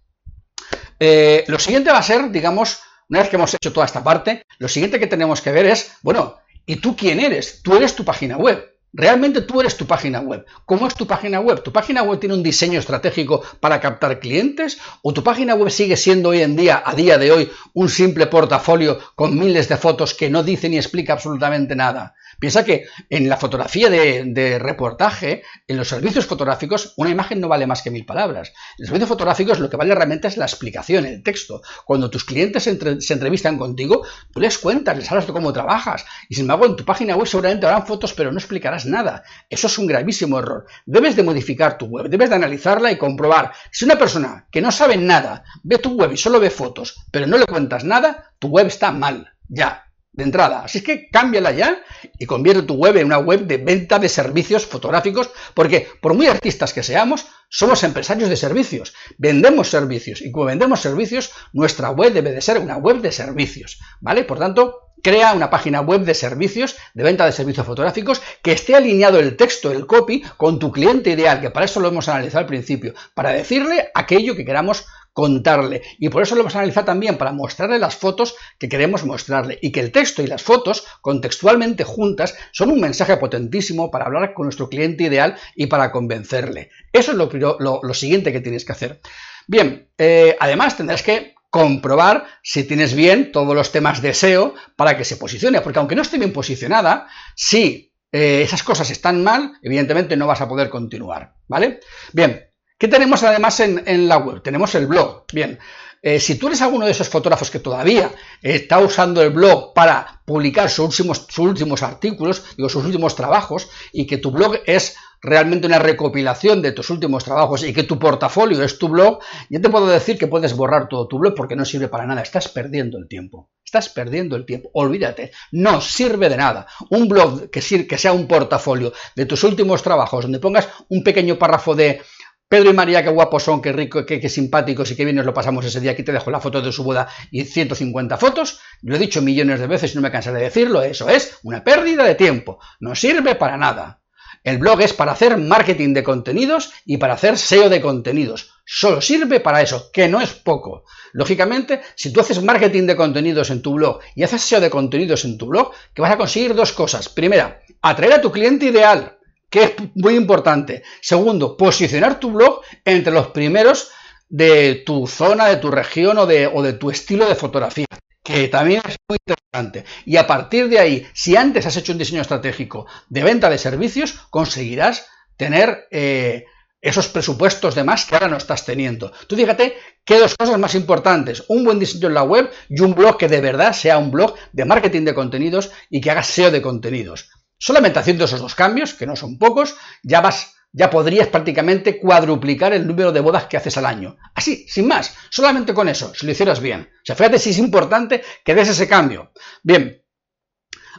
eh, 0.99 1.43
lo 1.47 1.59
siguiente 1.59 1.91
va 1.91 1.97
a 1.97 2.03
ser, 2.03 2.29
digamos, 2.31 2.79
una 3.09 3.19
vez 3.19 3.29
que 3.29 3.35
hemos 3.35 3.53
hecho 3.53 3.73
toda 3.73 3.85
esta 3.85 4.03
parte, 4.03 4.45
lo 4.57 4.67
siguiente 4.67 4.99
que 4.99 5.07
tenemos 5.07 5.41
que 5.41 5.51
ver 5.51 5.65
es, 5.65 5.93
bueno, 6.01 6.37
¿y 6.65 6.77
tú 6.77 6.95
quién 6.95 7.19
eres? 7.19 7.61
Tú 7.61 7.75
eres 7.75 7.95
tu 7.95 8.03
página 8.03 8.37
web. 8.37 8.74
Realmente 8.97 9.41
tú 9.41 9.59
eres 9.59 9.75
tu 9.75 9.85
página 9.85 10.21
web. 10.21 10.45
¿Cómo 10.63 10.87
es 10.87 10.95
tu 10.95 11.05
página 11.05 11.41
web? 11.41 11.61
¿Tu 11.61 11.73
página 11.73 12.01
web 12.01 12.17
tiene 12.17 12.33
un 12.33 12.41
diseño 12.41 12.79
estratégico 12.79 13.43
para 13.59 13.81
captar 13.81 14.21
clientes? 14.21 14.77
¿O 15.01 15.11
tu 15.13 15.21
página 15.21 15.53
web 15.53 15.69
sigue 15.69 15.97
siendo 15.97 16.29
hoy 16.29 16.41
en 16.41 16.55
día, 16.55 16.81
a 16.85 16.95
día 16.95 17.17
de 17.17 17.29
hoy, 17.29 17.51
un 17.73 17.89
simple 17.89 18.27
portafolio 18.27 18.97
con 19.15 19.37
miles 19.37 19.67
de 19.67 19.75
fotos 19.75 20.13
que 20.13 20.29
no 20.29 20.43
dice 20.43 20.69
ni 20.69 20.77
explica 20.77 21.11
absolutamente 21.11 21.75
nada? 21.75 22.15
Piensa 22.39 22.65
que 22.65 22.85
en 23.09 23.29
la 23.29 23.37
fotografía 23.37 23.89
de, 23.89 24.59
reportaje, 24.59 25.43
en 25.67 25.77
los 25.77 25.87
servicios 25.87 26.25
fotográficos, 26.25 26.93
una 26.97 27.09
imagen 27.09 27.39
no 27.39 27.47
vale 27.47 27.67
más 27.67 27.81
que 27.81 27.91
mil 27.91 28.05
palabras. 28.05 28.49
En 28.77 28.83
los 28.83 28.87
servicios 28.87 29.09
fotográficos 29.09 29.59
lo 29.59 29.69
que 29.69 29.77
vale 29.77 29.95
realmente 29.95 30.27
es 30.27 30.37
la 30.37 30.45
explicación, 30.45 31.05
el 31.05 31.23
texto. 31.23 31.61
Cuando 31.85 32.09
tus 32.09 32.25
clientes 32.25 32.63
se, 32.63 33.13
entrevistan 33.13 33.57
contigo, 33.57 34.05
tú 34.31 34.39
les 34.39 34.57
cuentas, 34.57 34.97
les 34.97 35.09
hablas 35.09 35.27
de 35.27 35.33
cómo 35.33 35.53
trabajas. 35.53 36.05
Y 36.29 36.35
sin 36.35 36.43
embargo, 36.43 36.65
en 36.65 36.75
tu 36.75 36.85
página 36.85 37.15
web 37.15 37.27
seguramente 37.27 37.65
habrán 37.65 37.87
fotos, 37.87 38.13
pero 38.13 38.31
no 38.31 38.37
explicarás 38.37 38.84
nada. 38.85 39.23
Eso 39.49 39.67
es 39.67 39.77
un 39.77 39.87
gravísimo 39.87 40.39
error. 40.39 40.65
Debes 40.85 41.15
de 41.15 41.23
modificar 41.23 41.77
tu 41.77 41.85
web, 41.85 42.09
debes 42.09 42.29
de 42.29 42.35
analizarla 42.35 42.91
y 42.91 42.97
comprobar. 42.97 43.51
Si 43.71 43.85
una 43.85 43.97
persona 43.97 44.47
que 44.51 44.61
no 44.61 44.71
sabe 44.71 44.97
nada 44.97 45.43
ve 45.63 45.77
tu 45.77 45.95
web 45.95 46.11
y 46.11 46.17
solo 46.17 46.39
ve 46.39 46.49
fotos, 46.49 46.95
pero 47.11 47.27
no 47.27 47.37
le 47.37 47.45
cuentas 47.45 47.83
nada, 47.83 48.31
tu 48.39 48.47
web 48.49 48.67
está 48.67 48.91
mal. 48.91 49.31
Ya, 49.47 49.85
de 50.15 50.23
entrada. 50.23 50.63
Así 50.63 50.81
que 50.81 51.09
cámbiala 51.09 51.51
ya 51.51 51.83
y 52.17 52.25
convierte 52.25 52.63
tu 52.63 52.75
web 52.75 52.97
en 52.97 53.07
una 53.07 53.17
web 53.17 53.41
de 53.41 53.57
venta 53.57 53.99
de 53.99 54.09
servicios 54.09 54.65
fotográficos, 54.65 55.29
porque 55.53 55.87
por 56.01 56.13
muy 56.13 56.27
artistas 56.27 56.73
que 56.73 56.83
seamos, 56.83 57.27
somos 57.49 57.83
empresarios 57.83 58.29
de 58.29 58.37
servicios, 58.37 58.93
vendemos 59.17 59.69
servicios 59.69 60.21
y 60.21 60.31
como 60.31 60.45
vendemos 60.45 60.79
servicios, 60.79 61.31
nuestra 61.53 61.89
web 61.91 62.13
debe 62.13 62.31
de 62.31 62.41
ser 62.41 62.59
una 62.59 62.77
web 62.77 63.01
de 63.01 63.11
servicios, 63.11 63.79
¿vale? 63.99 64.23
Por 64.23 64.39
tanto, 64.39 64.84
crea 65.05 65.33
una 65.33 65.51
página 65.51 65.81
web 65.81 66.01
de 66.01 66.15
servicios, 66.15 66.77
de 66.95 67.03
venta 67.03 67.27
de 67.27 67.31
servicios 67.31 67.67
fotográficos, 67.67 68.23
que 68.41 68.53
esté 68.53 68.73
alineado 68.73 69.19
el 69.19 69.37
texto, 69.37 69.71
el 69.71 69.85
copy, 69.85 70.23
con 70.35 70.57
tu 70.57 70.71
cliente 70.71 71.11
ideal, 71.11 71.41
que 71.41 71.51
para 71.51 71.67
eso 71.67 71.79
lo 71.79 71.89
hemos 71.89 72.09
analizado 72.09 72.39
al 72.39 72.47
principio, 72.47 72.95
para 73.13 73.29
decirle 73.29 73.91
aquello 73.93 74.35
que 74.35 74.43
queramos 74.43 74.87
contarle. 75.13 75.83
Y 75.99 76.09
por 76.09 76.23
eso 76.23 76.33
lo 76.33 76.41
vamos 76.41 76.55
a 76.55 76.57
analizar 76.57 76.85
también 76.85 77.19
para 77.19 77.31
mostrarle 77.31 77.77
las 77.77 77.95
fotos 77.95 78.35
que 78.57 78.67
queremos 78.67 79.05
mostrarle. 79.05 79.59
Y 79.61 79.71
que 79.71 79.79
el 79.79 79.91
texto 79.91 80.23
y 80.23 80.27
las 80.27 80.41
fotos, 80.41 80.87
contextualmente 81.01 81.83
juntas, 81.83 82.35
son 82.51 82.71
un 82.71 82.81
mensaje 82.81 83.15
potentísimo 83.17 83.91
para 83.91 84.05
hablar 84.05 84.33
con 84.33 84.47
nuestro 84.47 84.69
cliente 84.69 85.03
ideal 85.03 85.35
y 85.55 85.67
para 85.67 85.91
convencerle. 85.91 86.71
Eso 86.91 87.11
es 87.11 87.17
lo, 87.19 87.93
siguiente 87.93 88.33
que 88.33 88.41
tienes 88.41 88.65
que 88.65 88.71
hacer. 88.71 89.01
Bien, 89.45 89.87
eh, 89.99 90.35
además 90.39 90.75
tendrás 90.75 91.03
que 91.03 91.34
comprobar 91.55 92.25
si 92.43 92.65
tienes 92.65 92.93
bien 92.93 93.31
todos 93.31 93.55
los 93.55 93.71
temas 93.71 94.01
de 94.01 94.13
SEO 94.13 94.55
para 94.75 94.97
que 94.97 95.05
se 95.05 95.15
posicione. 95.15 95.61
Porque 95.61 95.79
aunque 95.79 95.95
no 95.95 96.01
esté 96.01 96.17
bien 96.17 96.33
posicionada, 96.33 97.07
si 97.33 97.93
eh, 98.11 98.41
esas 98.43 98.61
cosas 98.61 98.89
están 98.89 99.23
mal, 99.23 99.53
evidentemente 99.61 100.17
no 100.17 100.27
vas 100.27 100.41
a 100.41 100.49
poder 100.49 100.69
continuar. 100.69 101.35
¿Vale? 101.47 101.79
Bien, 102.11 102.49
¿Qué 102.77 102.89
tenemos 102.89 103.23
además 103.23 103.57
en, 103.61 104.09
la 104.09 104.17
web? 104.17 104.41
Tenemos 104.41 104.75
el 104.75 104.85
blog. 104.85 105.23
Bien, 105.31 105.57
eh, 106.01 106.19
si 106.19 106.35
tú 106.35 106.47
eres 106.47 106.61
alguno 106.61 106.85
de 106.85 106.91
esos 106.91 107.07
fotógrafos 107.07 107.49
que 107.49 107.59
todavía 107.59 108.11
está 108.41 108.79
usando 108.79 109.21
el 109.21 109.29
blog 109.29 109.73
para 109.73 110.21
publicar 110.25 110.69
sus 110.69 110.89
últimos, 110.89 111.25
sus 111.29 111.47
últimos 111.47 111.83
artículos, 111.83 112.43
digo, 112.57 112.67
sus 112.67 112.83
últimos 112.83 113.15
trabajos, 113.15 113.69
y 113.93 114.05
que 114.05 114.17
tu 114.17 114.29
blog 114.29 114.57
es 114.65 114.97
realmente 115.25 115.67
una 115.67 115.79
recopilación 115.79 116.61
de 116.61 116.71
tus 116.71 116.89
últimos 116.89 117.23
trabajos 117.23 117.63
y 117.63 117.73
que 117.73 117.83
tu 117.83 117.99
portafolio 117.99 118.63
es 118.63 118.77
tu 118.77 118.87
blog, 118.87 119.19
yo 119.49 119.59
te 119.59 119.69
puedo 119.69 119.87
decir 119.87 120.17
que 120.17 120.27
puedes 120.27 120.55
borrar 120.55 120.87
todo 120.87 121.07
tu 121.07 121.19
blog 121.19 121.35
porque 121.35 121.55
no 121.55 121.65
sirve 121.65 121.87
para 121.87 122.05
nada, 122.05 122.21
estás 122.21 122.47
perdiendo 122.47 122.97
el 122.97 123.07
tiempo. 123.07 123.49
Estás 123.65 123.89
perdiendo 123.89 124.35
el 124.35 124.45
tiempo, 124.45 124.69
olvídate, 124.73 125.31
no 125.51 125.81
sirve 125.81 126.29
de 126.29 126.37
nada. 126.37 126.67
Un 126.91 127.07
blog 127.07 127.49
que, 127.49 127.61
sea 127.61 128.13
un 128.13 128.27
portafolio 128.27 128.93
de 129.15 129.25
tus 129.25 129.43
últimos 129.43 129.81
trabajos, 129.81 130.23
donde 130.25 130.39
pongas 130.39 130.69
un 130.89 131.03
pequeño 131.03 131.37
párrafo 131.37 131.75
de 131.75 132.01
Pedro 132.47 132.69
y 132.69 132.73
María, 132.73 133.03
qué 133.03 133.09
guapos 133.09 133.43
son, 133.43 133.61
qué 133.61 133.71
rico, 133.71 134.05
qué, 134.05 134.29
simpáticos 134.29 134.91
y 134.91 134.95
qué 134.95 135.03
bien 135.03 135.15
nos 135.15 135.25
lo 135.25 135.33
pasamos 135.33 135.65
ese 135.65 135.81
día. 135.81 135.91
Aquí 135.91 136.03
te 136.03 136.11
dejo 136.11 136.29
la 136.29 136.39
foto 136.39 136.61
de 136.61 136.71
su 136.71 136.83
boda 136.83 137.07
y 137.31 137.43
150 137.43 138.17
fotos. 138.17 138.59
Lo 138.83 138.95
he 138.95 138.99
dicho 138.99 139.21
millones 139.23 139.59
de 139.59 139.67
veces 139.67 139.93
y 139.93 139.95
no 139.95 140.01
me 140.01 140.11
cansaré 140.11 140.37
de 140.37 140.43
decirlo. 140.45 140.83
Eso 140.83 141.09
es 141.09 141.39
una 141.41 141.63
pérdida 141.63 142.03
de 142.03 142.13
tiempo. 142.13 142.59
No 142.79 142.93
sirve 142.93 143.33
para 143.33 143.57
nada. 143.57 144.04
El 144.45 144.59
blog 144.59 144.79
es 144.81 144.93
para 144.93 145.13
hacer 145.13 145.37
marketing 145.37 145.95
de 145.95 146.03
contenidos 146.03 146.71
y 146.85 146.97
para 146.97 147.15
hacer 147.15 147.35
SEO 147.35 147.67
de 147.67 147.81
contenidos. 147.81 148.51
Solo 148.63 149.01
sirve 149.01 149.39
para 149.39 149.63
eso, 149.63 149.89
que 149.91 150.07
no 150.07 150.21
es 150.21 150.33
poco. 150.33 150.83
Lógicamente, 151.13 151.81
si 151.95 152.13
tú 152.13 152.19
haces 152.19 152.43
marketing 152.43 152.85
de 152.85 152.95
contenidos 152.95 153.49
en 153.49 153.63
tu 153.63 153.73
blog 153.73 154.01
y 154.13 154.21
haces 154.21 154.43
SEO 154.43 154.61
de 154.61 154.69
contenidos 154.69 155.25
en 155.25 155.39
tu 155.39 155.47
blog, 155.47 155.71
que 155.95 156.03
vas 156.03 156.11
a 156.11 156.17
conseguir 156.17 156.53
dos 156.53 156.73
cosas. 156.73 157.09
Primera, 157.09 157.59
atraer 157.81 158.13
a 158.13 158.21
tu 158.21 158.31
cliente 158.31 158.67
ideal, 158.67 159.17
que 159.49 159.63
es 159.63 159.71
muy 159.95 160.15
importante. 160.15 160.83
Segundo, 161.01 161.57
posicionar 161.57 162.19
tu 162.19 162.31
blog 162.31 162.61
entre 162.85 163.13
los 163.13 163.29
primeros 163.29 163.89
de 164.29 164.83
tu 164.85 165.07
zona, 165.07 165.47
de 165.47 165.57
tu 165.57 165.71
región 165.71 166.19
o 166.19 166.27
de, 166.27 166.45
o 166.45 166.61
de 166.61 166.73
tu 166.73 166.91
estilo 166.91 167.27
de 167.27 167.33
fotografía 167.33 167.87
que 168.25 168.47
también 168.47 168.81
es 168.87 168.97
muy 169.07 169.17
interesante. 169.25 169.85
Y 170.03 170.17
a 170.17 170.25
partir 170.25 170.67
de 170.67 170.79
ahí, 170.79 171.07
si 171.13 171.37
antes 171.37 171.65
has 171.65 171.77
hecho 171.77 171.91
un 171.91 171.99
diseño 171.99 172.21
estratégico 172.21 172.87
de 173.07 173.23
venta 173.23 173.49
de 173.49 173.59
servicios, 173.59 174.15
conseguirás 174.31 175.05
tener 175.37 175.87
eh, 175.91 176.45
esos 176.81 177.07
presupuestos 177.07 177.75
de 177.75 177.83
más 177.83 178.05
que 178.05 178.15
ahora 178.15 178.27
no 178.27 178.37
estás 178.37 178.65
teniendo. 178.65 179.11
Tú 179.27 179.35
fíjate 179.35 179.75
qué 180.03 180.17
dos 180.17 180.35
cosas 180.35 180.57
más 180.57 180.73
importantes, 180.73 181.43
un 181.49 181.63
buen 181.63 181.77
diseño 181.77 182.07
en 182.07 182.15
la 182.15 182.23
web 182.23 182.49
y 182.67 182.81
un 182.81 182.95
blog 182.95 183.17
que 183.17 183.27
de 183.27 183.41
verdad 183.41 183.73
sea 183.73 183.99
un 183.99 184.09
blog 184.09 184.33
de 184.51 184.65
marketing 184.65 185.05
de 185.05 185.13
contenidos 185.13 185.71
y 185.91 186.01
que 186.01 186.09
haga 186.09 186.23
SEO 186.23 186.49
de 186.49 186.63
contenidos. 186.63 187.29
Solamente 187.59 187.99
haciendo 187.99 188.25
esos 188.25 188.41
dos 188.41 188.55
cambios, 188.55 188.95
que 188.95 189.05
no 189.05 189.15
son 189.15 189.37
pocos, 189.37 189.75
ya 190.03 190.21
vas 190.21 190.55
ya 190.75 190.89
podrías 190.89 191.29
prácticamente 191.29 191.97
cuadruplicar 191.97 192.73
el 192.73 192.85
número 192.85 193.13
de 193.13 193.21
bodas 193.21 193.45
que 193.45 193.55
haces 193.55 193.77
al 193.77 193.85
año. 193.85 194.17
Así, 194.33 194.65
sin 194.67 194.87
más, 194.87 195.15
solamente 195.29 195.73
con 195.73 195.87
eso, 195.87 196.13
si 196.13 196.25
lo 196.25 196.33
hicieras 196.33 196.59
bien. 196.59 196.89
O 196.93 197.05
sea, 197.05 197.15
fíjate 197.15 197.39
si 197.39 197.51
es 197.51 197.59
importante 197.59 198.21
que 198.43 198.53
des 198.53 198.67
ese 198.67 198.85
cambio. 198.85 199.31
Bien, 199.63 200.03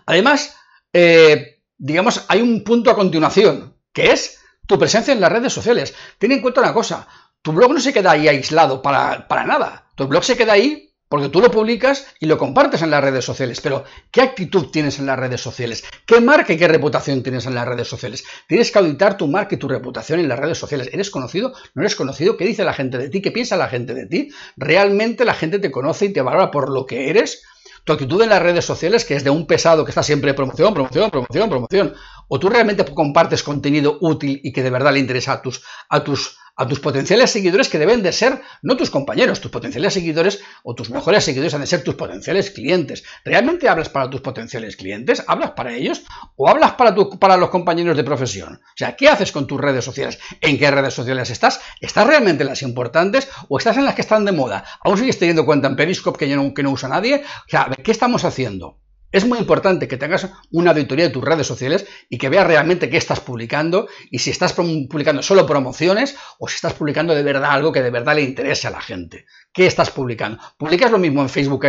además, 0.06 0.56
eh, 0.95 1.62
digamos, 1.76 2.25
hay 2.28 2.40
un 2.40 2.64
punto 2.64 2.90
a 2.90 2.97
continuación, 2.97 3.76
que 3.92 4.12
es 4.12 4.40
tu 4.66 4.78
presencia 4.78 5.12
en 5.12 5.21
las 5.21 5.30
redes 5.30 5.52
sociales. 5.52 5.95
Ten 6.16 6.33
en 6.33 6.40
cuenta 6.40 6.62
una 6.62 6.73
cosa, 6.73 7.06
tu 7.42 7.52
blog 7.52 7.75
no 7.75 7.80
se 7.80 7.92
queda 7.92 8.12
ahí 8.12 8.28
aislado 8.28 8.80
para, 8.80 9.28
para 9.28 9.45
nada. 9.45 9.90
Tu 9.95 10.06
blog 10.06 10.25
se 10.25 10.38
queda 10.38 10.54
ahí 10.54 10.85
porque 11.08 11.28
tú 11.28 11.40
lo 11.40 11.50
publicas 11.50 12.06
y 12.18 12.26
lo 12.26 12.36
compartes 12.36 12.82
en 12.82 12.90
las 12.90 13.02
redes 13.02 13.25
sociales. 13.25 13.60
Pero, 13.60 13.84
¿qué 14.10 14.22
actitud 14.22 14.70
tienes 14.70 14.98
en 14.98 15.06
las 15.06 15.18
redes 15.18 15.40
sociales? 15.40 15.84
¿Qué 16.04 16.20
marca 16.20 16.52
y 16.52 16.56
qué 16.56 16.66
reputación 16.68 17.22
tienes 17.22 17.46
en 17.46 17.54
las 17.54 17.66
redes 17.66 17.88
sociales? 17.88 18.25
Tienes 18.48 18.70
que 18.70 18.78
auditar 18.78 19.16
tu 19.16 19.28
marca 19.28 19.54
y 19.54 19.58
tu 19.58 19.68
reputación 19.68 20.20
en 20.20 20.28
las 20.28 20.38
redes 20.38 20.58
sociales. 20.58 20.88
¿Eres 20.92 21.10
conocido? 21.10 21.52
¿No 21.75 21.82
eres 21.82 21.94
conocido? 21.94 22.36
¿Qué 22.36 22.44
dice 22.44 22.64
la 22.64 22.72
gente 22.72 22.98
de 22.98 23.08
ti? 23.08 23.22
¿Qué 23.22 23.30
piensa 23.30 23.56
la 23.56 23.68
gente 23.68 23.94
de 23.94 24.06
ti? 24.06 24.30
¿Realmente 24.56 25.25
la 25.25 25.34
gente 25.34 25.58
te 25.58 25.70
conoce 25.70 26.06
y 26.06 26.12
te 26.12 26.22
valora 26.22 26.50
por 26.50 26.70
lo 26.70 26.86
que 26.86 27.08
eres? 27.10 27.42
Tu 27.84 27.92
actitud 27.92 28.20
en 28.20 28.30
las 28.30 28.42
redes 28.42 28.64
sociales, 28.64 29.04
que 29.04 29.14
es 29.14 29.22
de 29.22 29.30
un 29.30 29.46
pesado 29.46 29.84
que 29.84 29.92
está 29.92 30.02
siempre 30.02 30.34
promoción, 30.34 30.75
promoción, 30.75 31.08
promoción, 31.08 31.48
promoción, 31.48 31.94
o 32.26 32.40
tú 32.40 32.48
realmente 32.48 32.84
compartes 32.84 33.44
contenido 33.44 33.98
útil 34.00 34.40
y 34.42 34.52
que 34.52 34.64
de 34.64 34.70
verdad 34.70 34.92
le 34.92 34.98
interesa 34.98 35.34
a 35.34 35.42
tus, 35.42 35.62
a 35.88 36.02
tus 36.02 36.36
a 36.56 36.66
tus 36.66 36.80
potenciales 36.80 37.30
seguidores 37.30 37.68
que 37.68 37.78
deben 37.78 38.02
de 38.02 38.12
ser 38.12 38.40
no 38.62 38.76
tus 38.76 38.90
compañeros, 38.90 39.40
tus 39.40 39.50
potenciales 39.50 39.92
seguidores 39.92 40.40
o 40.62 40.75
tus 40.75 40.90
mejores 40.90 41.25
seguidores 41.25 41.54
han 41.54 41.60
de 41.60 41.66
ser 41.66 41.84
tus 41.84 41.94
potenciales 41.94 42.50
clientes. 42.50 43.04
¿Realmente 43.25 43.68
hablas 43.68 43.90
para 43.90 44.08
tus 44.08 44.22
potenciales 44.22 44.76
clientes? 44.76 45.22
¿Hablas 45.26 45.50
para 45.50 45.75
ellos? 45.75 46.02
¿O 46.36 46.48
hablas 46.48 46.72
para, 46.72 46.94
para 47.20 47.36
los 47.36 47.50
compañeros 47.50 47.96
de 47.96 48.04
profesión? 48.04 48.54
O 48.54 48.76
sea, 48.76 48.96
¿qué 48.96 49.08
haces 49.08 49.32
con 49.32 49.46
tus 49.46 49.60
redes 49.60 49.84
sociales? 49.84 50.18
¿En 50.40 50.58
qué 50.58 50.70
redes 50.70 50.94
sociales 50.94 51.30
estás? 51.30 51.60
¿Estás 51.80 52.06
realmente 52.06 52.42
en 52.42 52.48
las 52.48 52.62
importantes 52.62 53.28
o 53.48 53.58
estás 53.58 53.76
en 53.76 53.84
las 53.84 53.94
que 53.94 54.02
están 54.02 54.25
de 54.25 54.32
moda? 54.32 54.64
¿Aún 54.82 54.96
sigues 54.96 55.18
teniendo 55.18 55.44
cuenta 55.44 55.68
en 55.68 55.76
Periscope 55.76 56.18
que, 56.18 56.34
no, 56.34 56.54
que 56.54 56.62
no 56.62 56.70
usa 56.70 56.88
nadie? 56.88 57.22
O 57.46 57.48
sea, 57.48 57.68
¿qué 57.82 57.90
estamos 57.90 58.25
haciendo? 58.25 58.78
Es 59.12 59.25
muy 59.25 59.38
importante 59.38 59.88
que 59.88 59.96
tengas 59.96 60.28
una 60.50 60.72
auditoría 60.72 61.06
de 61.06 61.12
tus 61.12 61.25
redes 61.25 61.46
sociales 61.46 61.86
y 62.08 62.18
que 62.18 62.28
veas 62.28 62.46
realmente 62.46 62.90
qué 62.90 62.96
estás 62.96 63.20
publicando 63.20 63.88
y 64.10 64.18
si 64.18 64.30
estás 64.30 64.52
publicando 64.52 65.22
solo 65.22 65.46
promociones 65.46 66.16
o 66.38 66.48
si 66.48 66.56
estás 66.56 66.75
publicando 66.75 67.14
de 67.14 67.22
verdad 67.22 67.52
algo 67.52 67.72
que 67.72 67.82
de 67.82 67.90
verdad 67.90 68.16
le 68.16 68.22
interese 68.22 68.66
a 68.66 68.72
la 68.72 68.80
gente. 68.80 69.26
¿Qué 69.52 69.66
estás 69.66 69.90
publicando? 69.90 70.42
¿Publicas 70.58 70.90
lo 70.90 70.98
mismo 70.98 71.22
en 71.22 71.28
Facebook 71.28 71.62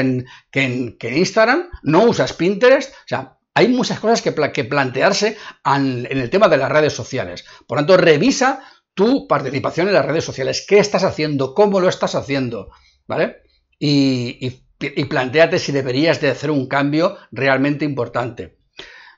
que 0.51 0.62
en, 0.63 0.98
Instagram? 1.01 1.70
¿No 1.84 2.06
usas 2.06 2.34
Pinterest? 2.34 2.91
O 2.91 3.08
sea, 3.08 3.38
hay 3.53 3.67
muchas 3.67 4.00
cosas 4.00 4.22
que, 4.22 4.32
plantearse 4.32 5.38
en, 5.63 6.08
el 6.10 6.29
tema 6.29 6.48
de 6.48 6.58
las 6.58 6.72
redes 6.72 6.94
sociales. 6.94 7.45
Por 7.67 7.78
tanto, 7.78 7.97
revisa 7.97 8.62
tu 8.93 9.28
participación 9.28 9.88
en 9.88 9.93
las 9.93 10.06
redes 10.06 10.26
sociales. 10.26 10.65
¿Qué 10.67 10.80
estás 10.80 11.04
haciendo? 11.04 11.54
¿Cómo 11.54 11.80
lo 11.80 11.88
estás 11.88 12.15
haciendo? 12.15 12.71
¿Vale? 13.08 13.43
y 13.80 14.66
planteate 15.10 15.60
si 15.60 15.72
deberías 15.72 16.22
de 16.22 16.30
hacer 16.30 16.52
un 16.52 16.68
cambio 16.68 17.18
realmente 17.32 17.86
importante. 17.86 18.58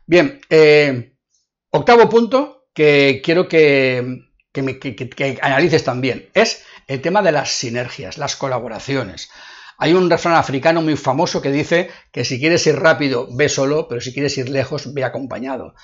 Bien, 0.06 0.42
eh, 0.50 1.14
octavo 1.70 2.10
punto 2.10 2.68
que 2.74 3.22
quiero 3.24 3.48
que, 3.48 4.24
analices 5.42 5.84
también 5.84 6.30
es 6.34 6.64
el 6.88 7.02
tema 7.02 7.22
de 7.22 7.32
las 7.32 7.52
sinergias, 7.52 8.18
las 8.18 8.36
colaboraciones. 8.36 9.30
Hay 9.78 9.94
un 9.94 10.10
refrán 10.10 10.36
africano 10.36 10.82
muy 10.82 10.98
famoso 10.98 11.42
que 11.42 11.52
dice 11.52 11.90
que 12.12 12.26
si 12.26 12.40
quieres 12.40 12.66
ir 12.68 12.76
rápido, 12.76 13.28
ve 13.36 13.48
solo, 13.50 13.88
pero 13.88 14.02
si 14.02 14.14
quieres 14.14 14.38
ir 14.38 14.50
lejos, 14.50 14.94
ve 14.94 15.04
acompañado. 15.04 15.76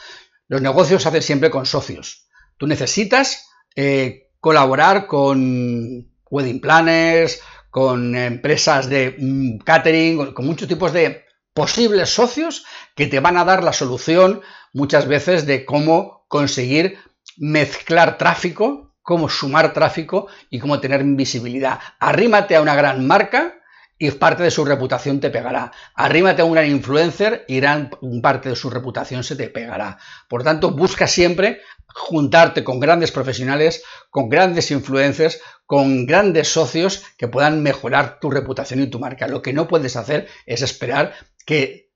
Los 0.48 0.62
negocios 0.62 1.04
se 1.04 1.10
hacen 1.10 1.22
siempre 1.22 1.50
con 1.50 1.66
socios. 1.66 2.28
Tú 2.58 2.68
necesitas 2.68 3.48
eh, 3.76 4.30
colaborar 4.40 5.08
con 5.08 6.12
wedding 6.30 6.62
planners, 6.62 7.42
con 7.76 8.16
empresas 8.16 8.88
de 8.88 9.18
mm, 9.20 9.58
catering, 9.58 10.32
con 10.32 10.46
muchos 10.46 10.66
tipos 10.66 10.94
de 10.94 11.26
posibles 11.54 12.10
socios 12.10 12.64
que 12.96 13.06
te 13.06 13.20
van 13.20 13.36
a 13.36 13.44
dar 13.44 13.66
la 13.66 13.74
solución 13.74 14.40
muchas 14.72 15.10
veces 15.10 15.46
de 15.46 15.66
cómo 15.66 16.24
conseguir 16.30 16.98
mezclar 17.36 18.18
tráfico, 18.18 18.94
cómo 19.02 19.28
sumar 19.28 19.74
tráfico 19.74 20.28
y 20.50 20.60
cómo 20.60 20.80
tener 20.80 21.04
visibilidad. 21.04 21.82
Arrímate 22.00 22.56
a 22.56 22.62
una 22.62 22.76
gran 22.76 23.06
marca 23.06 23.56
y 23.97 24.12
parte 24.12 24.43
de 24.43 24.51
su 24.51 24.65
reputación 24.65 25.19
te 25.19 25.29
pegará. 25.29 25.71
Arrímate 25.95 26.41
a 26.41 26.45
un 26.45 26.53
gran 26.53 26.69
influencer 26.69 27.45
y 27.47 27.58
gran 27.58 27.89
parte 28.21 28.49
de 28.49 28.55
su 28.55 28.69
reputación 28.69 29.23
se 29.23 29.36
te 29.36 29.49
pegará. 29.49 29.97
Por 30.27 30.43
tanto, 30.43 30.71
busca 30.71 31.08
siempre 31.08 31.62
juntarte 31.88 32.63
con 32.63 32.79
grandes 32.79 33.12
profesionales, 33.12 33.84
con 34.10 34.27
grandes 34.27 34.69
influencers, 34.71 35.39
con 35.65 36.05
grandes 36.05 36.49
socios 36.49 37.03
que 37.17 37.27
puedan 37.29 37.63
mejorar 37.63 38.19
tu 38.19 38.29
reputación 38.29 38.81
y 38.81 38.89
tu 38.89 38.99
marca. 38.99 39.27
Lo 39.27 39.41
que 39.41 39.53
no 39.53 39.67
puedes 39.67 39.95
hacer 39.95 40.27
es 40.45 40.62
esperar 40.62 41.13
que 41.45 41.91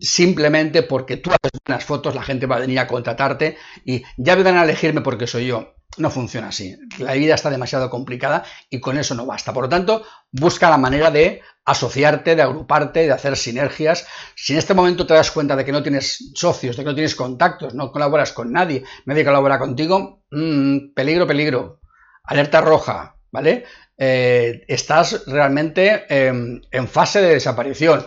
simplemente 0.00 0.82
porque 0.84 1.16
tú 1.16 1.30
haces 1.30 1.60
buenas 1.66 1.84
fotos 1.84 2.14
la 2.14 2.22
gente 2.22 2.46
va 2.46 2.56
a 2.56 2.60
venir 2.60 2.78
a 2.78 2.86
contratarte 2.86 3.56
y 3.84 4.02
ya 4.16 4.36
van 4.36 4.56
a 4.56 4.64
elegirme 4.64 5.00
porque 5.00 5.26
soy 5.26 5.46
yo. 5.46 5.74
No 5.98 6.10
funciona 6.10 6.48
así. 6.48 6.76
La 6.98 7.14
vida 7.14 7.34
está 7.34 7.50
demasiado 7.50 7.90
complicada 7.90 8.44
y 8.68 8.80
con 8.80 8.96
eso 8.96 9.14
no 9.14 9.26
basta. 9.26 9.52
Por 9.52 9.64
lo 9.64 9.68
tanto, 9.68 10.04
busca 10.30 10.70
la 10.70 10.78
manera 10.78 11.10
de 11.10 11.42
asociarte, 11.64 12.36
de 12.36 12.42
agruparte, 12.42 13.00
de 13.00 13.12
hacer 13.12 13.36
sinergias. 13.36 14.06
Si 14.34 14.52
en 14.52 14.60
este 14.60 14.74
momento 14.74 15.06
te 15.06 15.14
das 15.14 15.30
cuenta 15.30 15.56
de 15.56 15.64
que 15.64 15.72
no 15.72 15.82
tienes 15.82 16.30
socios, 16.34 16.76
de 16.76 16.84
que 16.84 16.88
no 16.88 16.94
tienes 16.94 17.14
contactos, 17.14 17.74
no 17.74 17.90
colaboras 17.90 18.32
con 18.32 18.52
nadie, 18.52 18.84
nadie 19.04 19.24
colabora 19.24 19.58
contigo, 19.58 20.22
mmm, 20.30 20.92
peligro, 20.94 21.26
peligro. 21.26 21.80
Alerta 22.22 22.60
roja, 22.60 23.16
¿vale? 23.32 23.64
Eh, 23.98 24.64
estás 24.68 25.24
realmente 25.26 26.06
em, 26.08 26.62
en 26.70 26.88
fase 26.88 27.20
de 27.20 27.34
desaparición. 27.34 28.06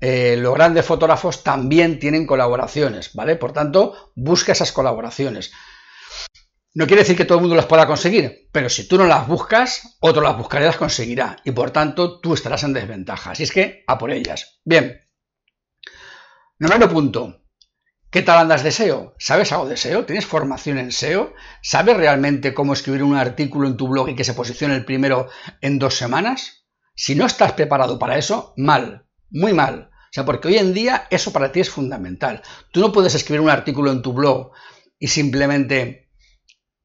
Eh, 0.00 0.36
los 0.38 0.54
grandes 0.54 0.84
fotógrafos 0.84 1.44
también 1.44 1.98
tienen 1.98 2.26
colaboraciones, 2.26 3.14
¿vale? 3.14 3.36
Por 3.36 3.52
tanto, 3.52 4.12
busca 4.14 4.52
esas 4.52 4.72
colaboraciones. 4.72 5.52
No 6.72 6.86
quiere 6.86 7.02
decir 7.02 7.16
que 7.16 7.24
todo 7.24 7.38
el 7.38 7.42
mundo 7.42 7.56
las 7.56 7.66
pueda 7.66 7.86
conseguir, 7.86 8.48
pero 8.52 8.68
si 8.68 8.86
tú 8.86 8.96
no 8.96 9.04
las 9.04 9.26
buscas, 9.26 9.96
otro 10.00 10.22
las 10.22 10.36
buscará 10.36 10.64
y 10.64 10.66
las 10.68 10.76
conseguirá. 10.76 11.36
Y 11.44 11.50
por 11.50 11.72
tanto, 11.72 12.20
tú 12.20 12.34
estarás 12.34 12.62
en 12.62 12.72
desventaja. 12.72 13.32
Así 13.32 13.42
es 13.42 13.50
que, 13.50 13.82
a 13.88 13.98
por 13.98 14.12
ellas. 14.12 14.60
Bien. 14.64 15.00
Noveno 16.60 16.88
punto. 16.88 17.40
¿Qué 18.10 18.22
tal 18.22 18.38
andas 18.38 18.62
de 18.62 18.70
SEO? 18.70 19.14
¿Sabes 19.18 19.50
algo 19.52 19.68
de 19.68 19.76
SEO? 19.76 20.04
¿Tienes 20.04 20.26
formación 20.26 20.78
en 20.78 20.92
SEO? 20.92 21.32
¿Sabes 21.62 21.96
realmente 21.96 22.54
cómo 22.54 22.72
escribir 22.72 23.02
un 23.02 23.16
artículo 23.16 23.66
en 23.66 23.76
tu 23.76 23.88
blog 23.88 24.08
y 24.08 24.14
que 24.14 24.24
se 24.24 24.34
posicione 24.34 24.74
el 24.74 24.84
primero 24.84 25.28
en 25.60 25.78
dos 25.78 25.96
semanas? 25.96 26.66
Si 26.94 27.14
no 27.14 27.24
estás 27.26 27.52
preparado 27.52 27.98
para 27.98 28.18
eso, 28.18 28.52
mal, 28.56 29.06
muy 29.30 29.52
mal. 29.52 29.90
O 29.92 30.12
sea, 30.12 30.24
porque 30.24 30.48
hoy 30.48 30.58
en 30.58 30.74
día 30.74 31.06
eso 31.10 31.32
para 31.32 31.52
ti 31.52 31.60
es 31.60 31.70
fundamental. 31.70 32.42
Tú 32.72 32.80
no 32.80 32.92
puedes 32.92 33.14
escribir 33.14 33.40
un 33.40 33.50
artículo 33.50 33.92
en 33.92 34.02
tu 34.02 34.12
blog 34.12 34.50
y 34.98 35.06
simplemente 35.08 36.09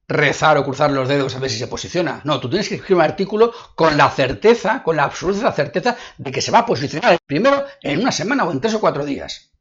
rezar 0.07 0.57
o 0.57 0.63
cruzar 0.63 0.91
los 0.91 1.07
dedos 1.07 1.35
a 1.35 1.39
ver 1.39 1.49
si 1.49 1.57
se 1.57 1.67
posiciona. 1.67 2.21
No, 2.23 2.39
tú 2.39 2.49
tienes 2.49 2.69
que 2.69 2.75
escribir 2.75 2.97
un 2.97 3.09
artículo 3.09 3.53
con 3.75 3.97
la 3.97 4.09
certeza, 4.09 4.83
con 4.83 4.95
la 4.95 5.03
absoluta 5.03 5.51
certeza 5.51 5.97
de 6.17 6.31
que 6.31 6.41
se 6.41 6.51
va 6.51 6.59
a 6.59 6.65
posicionar 6.65 7.17
primero 7.25 7.65
en 7.81 8.01
una 8.01 8.11
semana 8.11 8.43
o 8.43 8.51
en 8.51 8.61
tres 8.61 8.75
o 8.75 8.79
cuatro 8.79 9.05
días. 9.05 9.51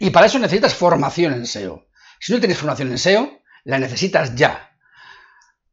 Y 0.00 0.10
para 0.10 0.26
eso 0.26 0.38
necesitas 0.38 0.74
formación 0.74 1.34
en 1.34 1.46
SEO. 1.46 1.86
Si 2.18 2.32
no 2.32 2.38
tienes 2.38 2.58
formación 2.58 2.90
en 2.90 2.98
SEO, 2.98 3.40
la 3.64 3.78
necesitas 3.78 4.34
ya. 4.34 4.70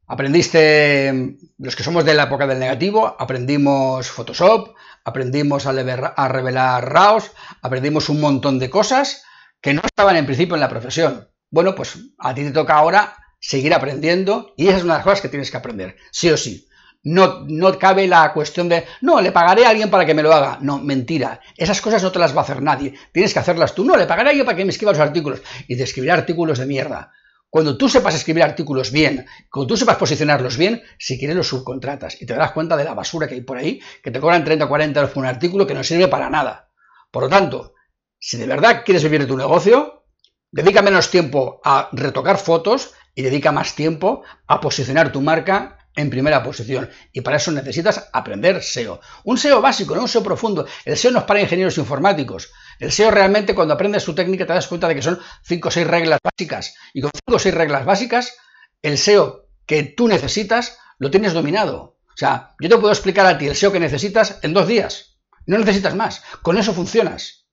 Aprendiste, 0.06 1.38
los 1.58 1.74
que 1.74 1.82
somos 1.82 2.04
de 2.04 2.14
la 2.14 2.24
época 2.24 2.46
del 2.46 2.58
negativo, 2.58 3.16
aprendimos 3.18 4.10
Photoshop, 4.10 4.74
aprendimos 5.04 5.66
a, 5.66 5.72
revelar 6.28 6.92
RAWs, 6.92 7.30
aprendimos 7.62 8.08
un 8.08 8.20
montón 8.20 8.58
de 8.58 8.68
cosas 8.68 9.24
que 9.60 9.72
no 9.72 9.80
estaban 9.84 10.16
en 10.16 10.26
principio 10.26 10.54
en 10.54 10.60
la 10.60 10.68
profesión. 10.68 11.28
Bueno, 11.50 11.74
pues 11.74 11.98
a 12.18 12.34
ti 12.34 12.42
te 12.42 12.50
toca 12.50 12.74
ahora 12.74 13.16
seguir 13.42 13.74
aprendiendo 13.74 14.54
y 14.56 14.68
esa 14.68 14.78
es 14.78 14.84
una 14.84 14.94
de 14.94 14.98
las 14.98 15.04
cosas 15.04 15.20
que 15.20 15.28
tienes 15.28 15.50
que 15.50 15.56
aprender, 15.56 15.96
sí 16.10 16.30
o 16.30 16.36
sí. 16.36 16.68
No, 17.04 17.44
no 17.48 17.76
cabe 17.80 18.06
la 18.06 18.32
cuestión 18.32 18.68
de, 18.68 18.84
no, 19.00 19.20
le 19.20 19.32
pagaré 19.32 19.66
a 19.66 19.70
alguien 19.70 19.90
para 19.90 20.06
que 20.06 20.14
me 20.14 20.22
lo 20.22 20.32
haga. 20.32 20.58
No, 20.60 20.78
mentira. 20.78 21.40
Esas 21.56 21.80
cosas 21.80 22.00
no 22.00 22.12
te 22.12 22.20
las 22.20 22.32
va 22.32 22.42
a 22.42 22.44
hacer 22.44 22.62
nadie. 22.62 22.94
Tienes 23.10 23.32
que 23.32 23.40
hacerlas 23.40 23.74
tú. 23.74 23.84
No, 23.84 23.96
le 23.96 24.06
pagaré 24.06 24.28
a 24.28 24.30
alguien 24.30 24.46
para 24.46 24.56
que 24.56 24.64
me 24.64 24.70
escriba 24.70 24.92
los 24.92 25.00
artículos. 25.00 25.42
Y 25.66 25.74
de 25.74 25.82
escribir 25.82 26.12
artículos 26.12 26.60
de 26.60 26.66
mierda. 26.66 27.10
Cuando 27.50 27.76
tú 27.76 27.88
sepas 27.88 28.14
escribir 28.14 28.44
artículos 28.44 28.92
bien, 28.92 29.26
cuando 29.50 29.66
tú 29.66 29.76
sepas 29.76 29.96
posicionarlos 29.96 30.56
bien, 30.56 30.80
si 30.96 31.18
quieres 31.18 31.34
los 31.34 31.48
subcontratas. 31.48 32.22
Y 32.22 32.24
te 32.24 32.34
darás 32.34 32.52
cuenta 32.52 32.76
de 32.76 32.84
la 32.84 32.94
basura 32.94 33.26
que 33.26 33.34
hay 33.34 33.40
por 33.40 33.58
ahí, 33.58 33.80
que 34.00 34.12
te 34.12 34.20
cobran 34.20 34.44
30 34.44 34.64
o 34.64 34.68
40 34.68 35.00
euros 35.00 35.12
por 35.12 35.24
un 35.24 35.28
artículo 35.28 35.66
que 35.66 35.74
no 35.74 35.82
sirve 35.82 36.06
para 36.06 36.30
nada. 36.30 36.70
Por 37.10 37.24
lo 37.24 37.28
tanto, 37.28 37.74
si 38.16 38.36
de 38.36 38.46
verdad 38.46 38.84
quieres 38.84 39.02
vivir 39.02 39.22
de 39.22 39.26
tu 39.26 39.36
negocio, 39.36 40.04
dedica 40.52 40.82
menos 40.82 41.10
tiempo 41.10 41.60
a 41.64 41.88
retocar 41.92 42.38
fotos 42.38 42.94
y 43.14 43.22
dedica 43.22 43.52
más 43.52 43.74
tiempo 43.74 44.22
a 44.46 44.60
posicionar 44.60 45.12
tu 45.12 45.20
marca 45.20 45.78
en 45.94 46.10
primera 46.10 46.42
posición. 46.42 46.88
Y 47.12 47.20
para 47.20 47.36
eso 47.36 47.52
necesitas 47.52 48.08
aprender 48.12 48.62
SEO. 48.62 49.00
Un 49.24 49.38
SEO 49.38 49.60
básico, 49.60 49.94
no 49.94 50.02
un 50.02 50.08
SEO 50.08 50.22
profundo. 50.22 50.66
El 50.84 50.96
SEO 50.96 51.10
no 51.10 51.20
es 51.20 51.24
para 51.24 51.40
ingenieros 51.40 51.78
informáticos. 51.78 52.50
El 52.78 52.92
SEO 52.92 53.10
realmente 53.10 53.54
cuando 53.54 53.74
aprendes 53.74 54.02
su 54.02 54.14
técnica 54.14 54.46
te 54.46 54.54
das 54.54 54.66
cuenta 54.66 54.88
de 54.88 54.94
que 54.94 55.02
son 55.02 55.20
5 55.42 55.68
o 55.68 55.70
6 55.70 55.86
reglas 55.86 56.18
básicas. 56.22 56.74
Y 56.94 57.02
con 57.02 57.10
5 57.26 57.36
o 57.36 57.38
6 57.38 57.54
reglas 57.54 57.84
básicas, 57.84 58.36
el 58.80 58.98
SEO 58.98 59.48
que 59.66 59.82
tú 59.82 60.08
necesitas 60.08 60.78
lo 60.98 61.10
tienes 61.10 61.34
dominado. 61.34 61.98
O 62.08 62.16
sea, 62.16 62.54
yo 62.60 62.68
te 62.68 62.76
puedo 62.76 62.92
explicar 62.92 63.26
a 63.26 63.38
ti 63.38 63.46
el 63.46 63.56
SEO 63.56 63.72
que 63.72 63.80
necesitas 63.80 64.38
en 64.42 64.54
dos 64.54 64.66
días. 64.66 65.18
No 65.46 65.58
necesitas 65.58 65.94
más. 65.94 66.22
Con 66.42 66.56
eso 66.56 66.72
funcionas. 66.72 67.46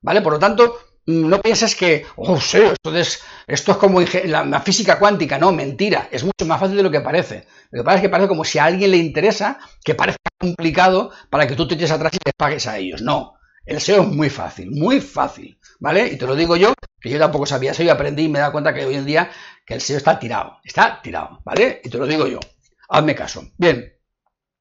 ¿Vale? 0.00 0.22
Por 0.22 0.34
lo 0.34 0.38
tanto, 0.38 0.78
no 1.08 1.40
pienses 1.40 1.74
que, 1.74 2.04
oh, 2.16 2.38
sí, 2.38 2.58
esto 2.58 2.94
es, 2.94 3.22
esto 3.46 3.72
es 3.72 3.78
como 3.78 4.02
la, 4.24 4.60
física 4.60 4.98
cuántica, 4.98 5.38
no, 5.38 5.52
mentira, 5.52 6.06
es 6.12 6.22
mucho 6.22 6.44
más 6.44 6.60
fácil 6.60 6.76
de 6.76 6.82
lo 6.82 6.90
que 6.90 7.00
parece. 7.00 7.46
Lo 7.70 7.80
que 7.80 7.84
pasa 7.84 7.96
es 7.96 8.02
que 8.02 8.08
parece 8.10 8.28
como 8.28 8.44
si 8.44 8.58
a 8.58 8.66
alguien 8.66 8.90
le 8.90 8.98
interesa 8.98 9.58
que 9.82 9.94
parezca 9.94 10.28
complicado 10.38 11.10
para 11.30 11.46
que 11.46 11.56
tú 11.56 11.66
te 11.66 11.76
eches 11.76 11.92
atrás 11.92 12.12
y 12.14 12.18
te 12.18 12.32
pagues 12.36 12.66
a 12.66 12.76
ellos. 12.76 13.00
No, 13.00 13.38
el 13.64 13.80
SEO 13.80 14.02
es 14.02 14.08
muy 14.08 14.28
fácil, 14.28 14.70
muy 14.70 15.00
fácil, 15.00 15.58
¿vale? 15.80 16.08
Y 16.08 16.18
te 16.18 16.26
lo 16.26 16.36
digo 16.36 16.56
yo, 16.56 16.74
que 17.00 17.08
yo 17.08 17.18
tampoco 17.18 17.46
sabía 17.46 17.72
SEO 17.72 17.86
y 17.86 17.88
aprendí 17.88 18.24
y 18.24 18.28
me 18.28 18.38
he 18.38 18.42
dado 18.42 18.52
cuenta 18.52 18.74
que 18.74 18.84
hoy 18.84 18.96
en 18.96 19.06
día 19.06 19.30
que 19.64 19.72
el 19.72 19.80
SEO 19.80 19.96
está 19.96 20.18
tirado, 20.18 20.58
está 20.62 21.00
tirado, 21.00 21.40
¿vale? 21.42 21.80
Y 21.82 21.88
te 21.88 21.96
lo 21.96 22.06
digo 22.06 22.26
yo, 22.26 22.38
hazme 22.86 23.14
caso. 23.14 23.44
Bien, 23.56 23.94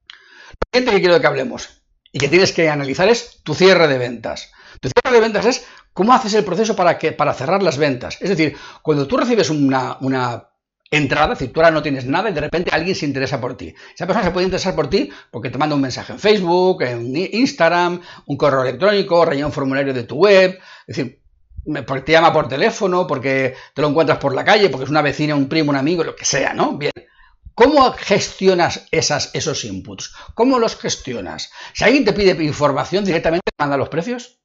lo 0.08 0.72
siguiente 0.72 0.96
que 0.96 1.02
quiero 1.02 1.20
que 1.20 1.28
hablemos 1.28 1.82
y 2.10 2.20
que 2.20 2.30
tienes 2.30 2.54
que 2.54 2.70
analizar 2.70 3.10
es 3.10 3.44
tu 3.44 3.54
cierre 3.54 3.90
de 3.90 3.98
ventas. 3.98 4.54
Tu 4.80 4.90
cierre 4.90 5.18
de 5.18 5.22
ventas 5.22 5.46
es 5.46 5.68
cómo 5.98 6.14
haces 6.14 6.36
el 6.36 6.46
proceso 6.46 6.76
para, 6.76 7.00
que, 7.00 7.12
para 7.12 7.34
cerrar 7.34 7.64
las 7.64 7.80
ventas. 7.80 8.20
Es 8.22 8.30
decir, 8.30 8.56
cuando 8.84 9.08
tú 9.08 9.18
recibes 9.18 9.50
una, 9.50 9.98
entrada, 10.92 11.34
es 11.34 11.40
decir, 11.40 11.52
tú 11.52 11.60
ahora 11.60 11.72
no 11.72 11.82
tienes 11.82 12.06
nada 12.06 12.30
y 12.30 12.34
de 12.34 12.42
repente 12.42 12.70
alguien 12.72 12.96
se 12.96 13.08
interesa 13.08 13.42
por 13.42 13.58
ti. 13.58 13.74
Esa 13.96 14.06
persona 14.06 14.24
se 14.24 14.30
puede 14.30 14.46
interesar 14.46 14.76
por 14.76 14.92
ti 14.92 15.10
porque 15.32 15.50
te 15.50 15.58
manda 15.58 15.76
un 15.76 15.82
mensaje 15.82 16.14
en 16.14 16.20
Facebook, 16.20 16.84
en 16.84 17.18
Instagram, 17.18 18.00
un 18.28 18.38
correo 18.38 18.62
electrónico, 18.62 19.26
rellena 19.26 19.48
un 19.48 19.54
formulario 19.54 19.92
de 19.92 20.04
tu 20.04 20.18
web, 20.18 20.60
es 20.86 20.98
decir, 20.98 21.20
porque 21.88 22.04
te 22.04 22.12
llama 22.12 22.32
por 22.32 22.48
teléfono, 22.48 23.08
porque 23.08 23.56
te 23.74 23.82
lo 23.82 23.88
encuentras 23.88 24.20
por 24.20 24.36
la 24.36 24.46
calle, 24.46 24.70
porque 24.70 24.84
es 24.84 24.92
una 24.92 25.02
vecina, 25.02 25.34
un 25.34 25.50
primo, 25.50 25.72
un 25.72 25.78
amigo, 25.78 26.04
lo 26.04 26.16
que 26.16 26.26
sea, 26.26 26.54
¿no? 26.54 26.78
Bien. 26.78 26.92
¿Cómo 27.56 27.92
gestionas 27.94 28.86
esas, 28.92 29.32
esos 29.34 29.66
inputs? 29.66 30.14
¿Cómo 30.36 30.60
los 30.60 30.76
gestionas? 30.76 31.50
Si 31.74 31.84
alguien 31.84 32.06
te 32.06 32.14
pide 32.14 32.44
información, 32.46 33.04
directamente 33.04 33.50
manda 33.58 33.78
los 33.78 33.90
precios. 33.90 34.38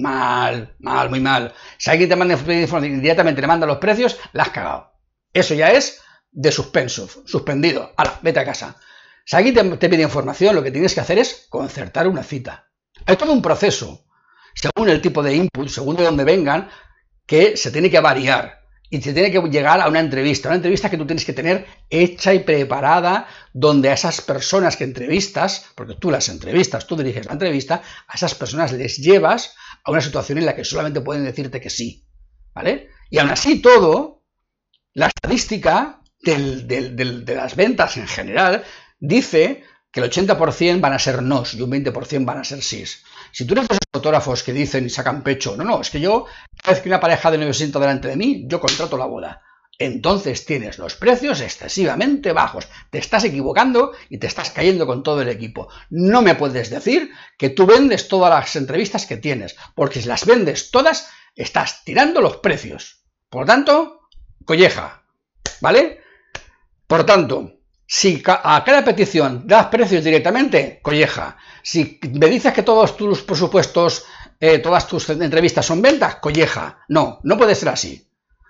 Mal, 0.00 0.76
mal, 0.78 1.10
muy 1.10 1.20
mal. 1.20 1.52
Si 1.76 1.90
alguien 1.90 2.08
te 2.08 2.16
manda 2.16 2.34
información 2.34 3.00
directamente 3.00 3.40
le 3.40 3.46
manda 3.46 3.66
los 3.66 3.78
precios, 3.78 4.18
la 4.32 4.44
has 4.44 4.50
cagado. 4.50 4.92
Eso 5.32 5.54
ya 5.54 5.72
es 5.72 6.00
de 6.30 6.52
suspenso, 6.52 7.08
suspendido. 7.26 7.92
Ahora, 7.96 8.18
vete 8.22 8.40
a 8.40 8.44
casa. 8.44 8.76
Si 9.24 9.36
alguien 9.36 9.78
te, 9.78 9.88
pide 9.88 10.02
información, 10.02 10.54
lo 10.54 10.62
que 10.62 10.70
tienes 10.70 10.94
que 10.94 11.00
hacer 11.00 11.18
es 11.18 11.46
concertar 11.50 12.06
una 12.06 12.22
cita. 12.22 12.70
Hay 13.06 13.16
todo 13.16 13.32
un 13.32 13.42
proceso, 13.42 14.06
según 14.54 14.88
el 14.88 15.02
tipo 15.02 15.22
de 15.22 15.34
input, 15.34 15.68
según 15.68 15.96
de 15.96 16.04
dónde 16.04 16.24
vengan, 16.24 16.68
que 17.26 17.56
se 17.56 17.70
tiene 17.70 17.90
que 17.90 18.00
variar 18.00 18.58
y 18.90 19.02
se 19.02 19.12
tiene 19.12 19.30
que 19.30 19.40
llegar 19.50 19.80
a 19.80 19.88
una 19.88 20.00
entrevista, 20.00 20.48
una 20.48 20.56
entrevista 20.56 20.88
que 20.88 20.96
tú 20.96 21.06
tienes 21.06 21.26
que 21.26 21.34
tener 21.34 21.66
hecha 21.90 22.32
y 22.32 22.38
preparada, 22.38 23.26
donde 23.52 23.90
a 23.90 23.94
esas 23.94 24.22
personas 24.22 24.76
que 24.76 24.84
entrevistas, 24.84 25.66
porque 25.74 25.94
tú 25.94 26.10
las 26.10 26.28
entrevistas, 26.30 26.86
tú 26.86 26.96
diriges 26.96 27.26
la 27.26 27.32
entrevista, 27.32 27.82
a 28.06 28.14
esas 28.14 28.34
personas 28.34 28.72
les 28.72 28.96
llevas 28.96 29.54
a 29.84 29.90
una 29.90 30.00
situación 30.00 30.38
en 30.38 30.46
la 30.46 30.54
que 30.54 30.64
solamente 30.64 31.00
pueden 31.00 31.24
decirte 31.24 31.60
que 31.60 31.70
sí, 31.70 32.06
¿vale? 32.54 32.88
Y 33.10 33.18
aún 33.18 33.30
así 33.30 33.60
todo, 33.60 34.24
la 34.94 35.06
estadística 35.08 36.00
de 36.20 37.34
las 37.34 37.56
ventas 37.56 37.96
en 37.96 38.08
general 38.08 38.64
dice 38.98 39.62
que 39.90 40.00
el 40.00 40.10
80% 40.10 40.80
van 40.80 40.92
a 40.92 40.98
ser 40.98 41.22
nos 41.22 41.54
y 41.54 41.62
un 41.62 41.70
20% 41.70 42.24
van 42.24 42.38
a 42.38 42.44
ser 42.44 42.62
sís. 42.62 43.04
Si 43.32 43.46
tú 43.46 43.54
eres 43.54 43.68
de 43.68 43.74
esos 43.74 43.88
fotógrafos 43.92 44.42
que 44.42 44.52
dicen 44.52 44.86
y 44.86 44.90
sacan 44.90 45.22
pecho, 45.22 45.56
no, 45.56 45.64
no, 45.64 45.80
es 45.80 45.90
que 45.90 46.00
yo, 46.00 46.26
cada 46.62 46.74
vez 46.74 46.82
que 46.82 46.88
una 46.88 47.00
pareja 47.00 47.30
de 47.30 47.38
novio 47.38 47.54
sienta 47.54 47.78
delante 47.78 48.08
de 48.08 48.16
mí, 48.16 48.44
yo 48.46 48.60
contrato 48.60 48.98
la 48.98 49.06
boda. 49.06 49.42
Entonces 49.78 50.44
tienes 50.44 50.78
los 50.78 50.96
precios 50.96 51.40
excesivamente 51.40 52.32
bajos. 52.32 52.66
Te 52.90 52.98
estás 52.98 53.22
equivocando 53.24 53.92
y 54.08 54.18
te 54.18 54.26
estás 54.26 54.50
cayendo 54.50 54.86
con 54.86 55.04
todo 55.04 55.22
el 55.22 55.28
equipo. 55.28 55.68
No 55.90 56.20
me 56.20 56.34
puedes 56.34 56.68
decir 56.68 57.12
que 57.38 57.50
tú 57.50 57.64
vendes 57.64 58.08
todas 58.08 58.30
las 58.30 58.56
entrevistas 58.56 59.06
que 59.06 59.16
tienes, 59.16 59.56
porque 59.76 60.02
si 60.02 60.08
las 60.08 60.26
vendes 60.26 60.72
todas, 60.72 61.08
estás 61.36 61.84
tirando 61.84 62.20
los 62.20 62.38
precios. 62.38 63.04
Por 63.30 63.42
lo 63.42 63.46
tanto, 63.46 64.08
colleja. 64.44 65.04
¿Vale? 65.60 66.00
Por 66.88 67.04
tanto, 67.04 67.52
si 67.86 68.22
a 68.26 68.64
cada 68.64 68.84
petición 68.84 69.46
das 69.46 69.66
precios 69.66 70.02
directamente, 70.02 70.80
colleja. 70.82 71.36
Si 71.62 72.00
me 72.12 72.26
dices 72.26 72.52
que 72.52 72.62
todos 72.62 72.96
tus 72.96 73.22
presupuestos, 73.22 74.04
eh, 74.40 74.58
todas 74.58 74.88
tus 74.88 75.08
entrevistas 75.10 75.64
son 75.64 75.80
ventas, 75.82 76.16
colleja. 76.16 76.80
No, 76.88 77.20
no 77.22 77.38
puede 77.38 77.54
ser 77.54 77.68
así. 77.68 78.07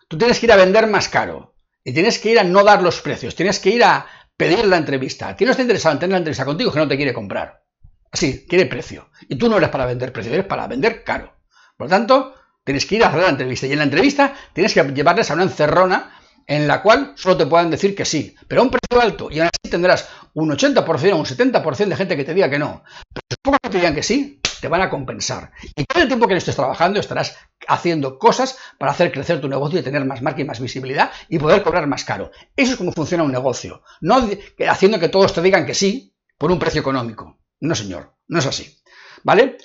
Tú 0.08 0.16
tienes 0.16 0.38
que 0.38 0.46
ir 0.46 0.52
a 0.52 0.56
vender 0.56 0.86
más 0.86 1.08
caro. 1.08 1.54
Y 1.84 1.92
tienes 1.92 2.18
que 2.18 2.32
ir 2.32 2.38
a 2.38 2.44
no 2.44 2.64
dar 2.64 2.82
los 2.82 3.00
precios. 3.00 3.34
Tienes 3.34 3.60
que 3.60 3.70
ir 3.70 3.84
a 3.84 4.06
pedir 4.36 4.66
la 4.66 4.78
entrevista. 4.78 5.36
¿Quién 5.36 5.46
no 5.46 5.52
está 5.52 5.62
interesado 5.62 5.92
en 5.92 5.98
tener 6.00 6.12
la 6.12 6.18
entrevista 6.18 6.44
contigo 6.44 6.72
que 6.72 6.78
no 6.78 6.88
te 6.88 6.96
quiere 6.96 7.12
comprar? 7.12 7.62
Así, 8.10 8.46
quiere 8.48 8.66
precio. 8.66 9.10
Y 9.28 9.36
tú 9.36 9.48
no 9.48 9.58
eres 9.58 9.68
para 9.68 9.86
vender 9.86 10.12
precio, 10.12 10.32
eres 10.32 10.46
para 10.46 10.66
vender 10.66 11.04
caro. 11.04 11.34
Por 11.76 11.86
lo 11.86 11.90
tanto, 11.90 12.34
tienes 12.64 12.86
que 12.86 12.96
ir 12.96 13.04
a 13.04 13.08
hacer 13.08 13.20
la 13.20 13.28
entrevista. 13.28 13.66
Y 13.66 13.72
en 13.72 13.78
la 13.78 13.84
entrevista 13.84 14.34
tienes 14.52 14.72
que 14.72 14.82
llevarles 14.82 15.30
a 15.30 15.34
una 15.34 15.44
encerrona 15.44 16.18
en 16.46 16.66
la 16.66 16.82
cual 16.82 17.12
solo 17.14 17.36
te 17.36 17.46
puedan 17.46 17.70
decir 17.70 17.94
que 17.94 18.06
sí, 18.06 18.34
pero 18.48 18.62
a 18.62 18.64
un 18.64 18.70
precio 18.70 19.00
alto, 19.00 19.28
y 19.30 19.38
aún 19.38 19.48
así 19.48 19.70
tendrás 19.70 20.08
un 20.32 20.50
80% 20.50 21.12
o 21.12 21.16
un 21.16 21.26
70% 21.26 21.88
de 21.88 21.96
gente 21.96 22.16
que 22.16 22.24
te 22.24 22.32
diga 22.32 22.48
que 22.48 22.58
no. 22.58 22.82
Pero 23.12 23.26
los 23.28 23.38
pocos 23.42 23.70
te 23.70 23.76
digan 23.76 23.94
que 23.94 24.02
sí, 24.02 24.40
te 24.60 24.68
van 24.68 24.82
a 24.82 24.90
compensar. 24.90 25.52
Y 25.76 25.84
todo 25.84 26.02
el 26.02 26.08
tiempo 26.08 26.26
que 26.26 26.34
no 26.34 26.38
estés 26.38 26.56
trabajando 26.56 27.00
estarás 27.00 27.36
haciendo 27.66 28.18
cosas 28.18 28.58
para 28.78 28.92
hacer 28.92 29.12
crecer 29.12 29.40
tu 29.40 29.48
negocio 29.48 29.78
y 29.78 29.82
tener 29.82 30.04
más 30.04 30.22
marca 30.22 30.40
y 30.40 30.44
más 30.44 30.60
visibilidad 30.60 31.10
y 31.28 31.38
poder 31.38 31.62
cobrar 31.62 31.86
más 31.86 32.04
caro. 32.04 32.30
Eso 32.56 32.72
es 32.72 32.78
como 32.78 32.92
funciona 32.92 33.24
un 33.24 33.32
negocio. 33.32 33.82
No 34.00 34.28
haciendo 34.68 34.98
que 34.98 35.08
todos 35.08 35.32
te 35.32 35.42
digan 35.42 35.66
que 35.66 35.74
sí 35.74 36.14
por 36.36 36.52
un 36.52 36.58
precio 36.58 36.80
económico. 36.80 37.38
No, 37.60 37.74
señor, 37.74 38.14
no 38.28 38.38
es 38.38 38.46
así. 38.46 38.78
¿Vale? 39.24 39.58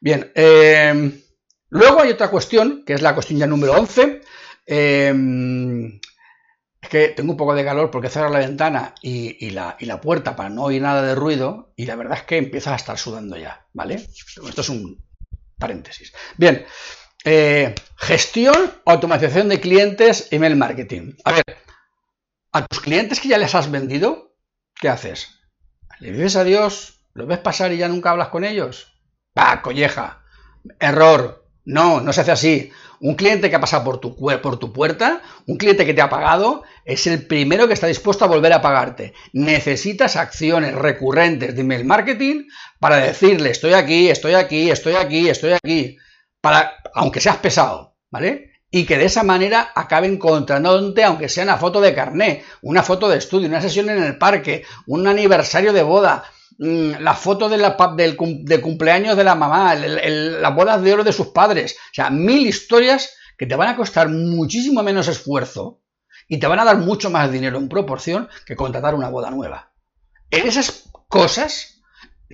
Bien, 0.00 0.30
eh, 0.34 1.22
luego 1.70 2.00
hay 2.00 2.10
otra 2.10 2.28
cuestión, 2.28 2.84
que 2.84 2.94
es 2.94 3.02
la 3.02 3.14
cuestión 3.14 3.40
ya 3.40 3.46
número 3.46 3.72
11. 3.72 4.20
Eh, 4.66 5.98
que 6.88 7.08
tengo 7.08 7.32
un 7.32 7.36
poco 7.36 7.54
de 7.54 7.64
calor 7.64 7.90
porque 7.90 8.08
cierro 8.08 8.30
la 8.30 8.38
ventana 8.38 8.94
y, 9.02 9.50
la, 9.50 9.76
puerta 10.00 10.34
para 10.34 10.48
no 10.48 10.64
oír 10.64 10.82
nada 10.82 11.02
de 11.02 11.14
ruido 11.14 11.72
y 11.76 11.86
la 11.86 11.96
verdad 11.96 12.18
es 12.18 12.24
que 12.24 12.38
empiezas 12.38 12.72
a 12.72 12.76
estar 12.76 12.98
sudando 12.98 13.36
ya, 13.36 13.66
¿vale? 13.72 13.94
Esto 13.94 14.60
es 14.60 14.68
un 14.68 15.04
paréntesis. 15.58 16.12
Bien, 16.36 16.64
eh, 17.24 17.74
gestión, 17.96 18.72
automatización 18.84 19.48
de 19.48 19.60
clientes, 19.60 20.28
email 20.30 20.56
marketing. 20.56 21.14
A 21.24 21.32
ver, 21.32 21.44
a 22.52 22.66
tus 22.66 22.80
clientes 22.80 23.20
que 23.20 23.28
ya 23.28 23.38
les 23.38 23.54
has 23.54 23.70
vendido, 23.70 24.34
¿qué 24.74 24.88
haces? 24.88 25.40
¿Le 26.00 26.12
dices 26.12 26.36
adiós? 26.36 27.00
¿Los 27.12 27.26
ves 27.26 27.38
pasar 27.38 27.72
y 27.72 27.78
ya 27.78 27.88
nunca 27.88 28.10
hablas 28.10 28.28
con 28.28 28.44
ellos? 28.44 28.94
¡Ah, 29.34 29.62
colleja! 29.62 30.22
Error. 30.78 31.47
No, 31.68 32.00
no 32.00 32.14
se 32.14 32.22
hace 32.22 32.30
así. 32.32 32.72
Un 33.00 33.14
cliente 33.14 33.50
que 33.50 33.56
ha 33.56 33.60
pasado 33.60 33.84
por 33.84 33.98
tu, 33.98 34.16
por 34.16 34.58
tu 34.58 34.72
puerta, 34.72 35.20
un 35.46 35.58
cliente 35.58 35.84
que 35.84 35.92
te 35.92 36.00
ha 36.00 36.08
pagado, 36.08 36.62
es 36.86 37.06
el 37.06 37.26
primero 37.26 37.68
que 37.68 37.74
está 37.74 37.86
dispuesto 37.86 38.24
a 38.24 38.28
volver 38.28 38.54
a 38.54 38.62
pagarte. 38.62 39.12
Necesitas 39.34 40.16
acciones 40.16 40.74
recurrentes 40.74 41.54
de 41.54 41.60
email 41.60 41.84
marketing 41.84 42.44
para 42.80 42.96
decirle 42.96 43.50
estoy 43.50 43.74
aquí, 43.74 44.08
estoy 44.08 44.32
aquí, 44.32 44.70
estoy 44.70 44.94
aquí, 44.94 45.28
estoy 45.28 45.52
aquí, 45.52 45.98
para, 46.40 46.72
aunque 46.94 47.20
seas 47.20 47.36
pesado, 47.36 47.98
¿vale? 48.10 48.52
Y 48.70 48.86
que 48.86 48.96
de 48.96 49.04
esa 49.04 49.22
manera 49.22 49.70
acaben 49.74 50.14
encontrándote, 50.14 51.04
aunque 51.04 51.28
sea 51.28 51.44
una 51.44 51.58
foto 51.58 51.82
de 51.82 51.94
carné, 51.94 52.44
una 52.62 52.82
foto 52.82 53.10
de 53.10 53.18
estudio, 53.18 53.46
una 53.46 53.60
sesión 53.60 53.90
en 53.90 54.02
el 54.02 54.16
parque, 54.16 54.64
un 54.86 55.06
aniversario 55.06 55.74
de 55.74 55.82
boda, 55.82 56.24
la 56.58 57.14
foto 57.14 57.48
de 57.48 57.56
la, 57.56 57.76
del, 57.96 58.16
de 58.42 58.60
cumpleaños 58.60 59.16
de 59.16 59.24
la 59.24 59.34
mamá, 59.34 59.74
las 59.74 60.54
bodas 60.54 60.82
de 60.82 60.92
oro 60.92 61.04
de 61.04 61.12
sus 61.12 61.28
padres. 61.28 61.76
O 61.90 61.94
sea, 61.94 62.10
mil 62.10 62.46
historias 62.46 63.14
que 63.36 63.46
te 63.46 63.54
van 63.56 63.68
a 63.68 63.76
costar 63.76 64.08
muchísimo 64.08 64.82
menos 64.82 65.08
esfuerzo 65.08 65.80
y 66.26 66.38
te 66.38 66.46
van 66.46 66.60
a 66.60 66.64
dar 66.64 66.78
mucho 66.78 67.10
más 67.10 67.30
dinero 67.30 67.58
en 67.58 67.68
proporción 67.68 68.28
que 68.44 68.56
contratar 68.56 68.94
una 68.94 69.08
boda 69.08 69.30
nueva. 69.30 69.72
en 70.30 70.46
esas 70.46 70.84
cosas 71.08 71.78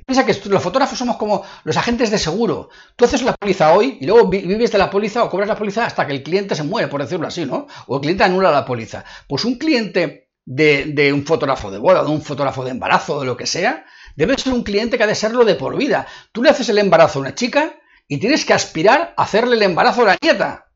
Piensa 0.06 0.26
que 0.26 0.48
los 0.48 0.62
fotógrafos 0.62 0.98
somos 0.98 1.16
como 1.16 1.44
los 1.62 1.76
agentes 1.76 2.10
de 2.10 2.18
seguro. 2.18 2.68
Tú 2.96 3.04
haces 3.04 3.22
la 3.22 3.32
póliza 3.32 3.72
hoy 3.74 3.98
y 4.00 4.06
luego 4.06 4.28
vives 4.28 4.72
de 4.72 4.78
la 4.78 4.90
póliza 4.90 5.22
o 5.22 5.30
cobras 5.30 5.48
la 5.48 5.56
póliza 5.56 5.86
hasta 5.86 6.04
que 6.06 6.12
el 6.12 6.22
cliente 6.24 6.56
se 6.56 6.64
muere, 6.64 6.88
por 6.88 7.00
decirlo 7.00 7.28
así, 7.28 7.46
¿no? 7.46 7.68
O 7.86 7.96
el 7.96 8.00
cliente 8.00 8.24
anula 8.24 8.50
la 8.50 8.64
póliza. 8.64 9.04
Pues 9.28 9.44
un 9.44 9.54
cliente 9.54 10.30
de, 10.44 11.12
un 11.12 11.24
fotógrafo 11.24 11.70
de 11.70 11.78
boda, 11.78 12.02
de 12.02 12.10
un 12.10 12.22
fotógrafo 12.22 12.64
de 12.64 12.72
embarazo, 12.72 13.20
de 13.20 13.26
lo 13.26 13.36
que 13.36 13.46
sea, 13.46 13.86
debe 14.16 14.38
ser 14.38 14.52
un 14.52 14.62
cliente 14.62 14.96
que 14.96 15.04
ha 15.04 15.08
de 15.08 15.14
serlo 15.14 15.44
de 15.44 15.54
por 15.54 15.76
vida. 15.76 16.06
Tú 16.32 16.42
le 16.42 16.50
haces 16.50 16.68
el 16.68 16.78
embarazo 16.78 17.18
a 17.18 17.22
una 17.22 17.34
chica 17.34 17.80
y 18.08 18.18
tienes 18.18 18.44
que 18.44 18.52
aspirar 18.52 19.14
a 19.16 19.22
hacerle 19.22 19.56
el 19.56 19.62
embarazo 19.62 20.02
a 20.02 20.06
la 20.06 20.18
nieta. 20.22 20.70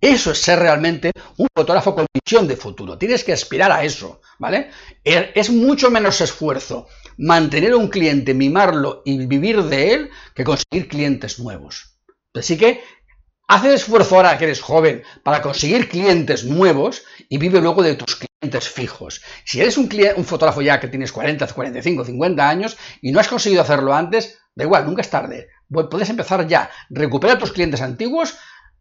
Eso 0.00 0.30
es 0.30 0.40
ser 0.40 0.58
realmente 0.58 1.12
un 1.36 1.46
fotógrafo 1.54 1.94
con 1.94 2.06
visión 2.12 2.48
de 2.48 2.56
futuro. 2.56 2.96
Tienes 2.96 3.22
que 3.22 3.34
aspirar 3.34 3.70
a 3.70 3.84
eso, 3.84 4.22
¿vale? 4.38 4.70
Er, 5.04 5.30
es 5.34 5.50
mucho 5.50 5.90
menos 5.90 6.22
esfuerzo 6.22 6.86
mantener 7.18 7.72
a 7.72 7.76
un 7.76 7.88
cliente, 7.88 8.32
mimarlo 8.32 9.02
y 9.04 9.26
vivir 9.26 9.62
de 9.64 9.92
él 9.92 10.10
que 10.34 10.44
conseguir 10.44 10.88
clientes 10.88 11.38
nuevos. 11.38 11.98
Así 12.32 12.56
que 12.56 12.80
haz 13.50 13.64
esfuerzo 13.64 14.14
ahora 14.14 14.38
que 14.38 14.44
eres 14.44 14.60
joven 14.60 15.02
para 15.24 15.42
conseguir 15.42 15.88
clientes 15.88 16.44
nuevos 16.44 17.02
y 17.28 17.36
vive 17.36 17.60
luego 17.60 17.82
de 17.82 17.96
tus 17.96 18.14
clientes 18.14 18.68
fijos. 18.68 19.22
Si 19.44 19.60
eres 19.60 19.76
un, 19.76 19.90
un 20.16 20.24
fotógrafo 20.24 20.62
ya 20.62 20.78
que 20.78 20.86
tienes 20.86 21.10
40, 21.10 21.48
45, 21.48 22.04
50 22.04 22.48
años 22.48 22.78
y 23.02 23.10
no 23.10 23.18
has 23.18 23.26
conseguido 23.26 23.62
hacerlo 23.62 23.92
antes, 23.92 24.38
da 24.54 24.62
igual, 24.62 24.86
nunca 24.86 25.02
es 25.02 25.10
tarde. 25.10 25.48
Puedes 25.68 26.08
empezar 26.08 26.46
ya. 26.46 26.70
Recupera 26.90 27.34
a 27.34 27.38
tus 27.38 27.50
clientes 27.50 27.80
antiguos, 27.80 28.36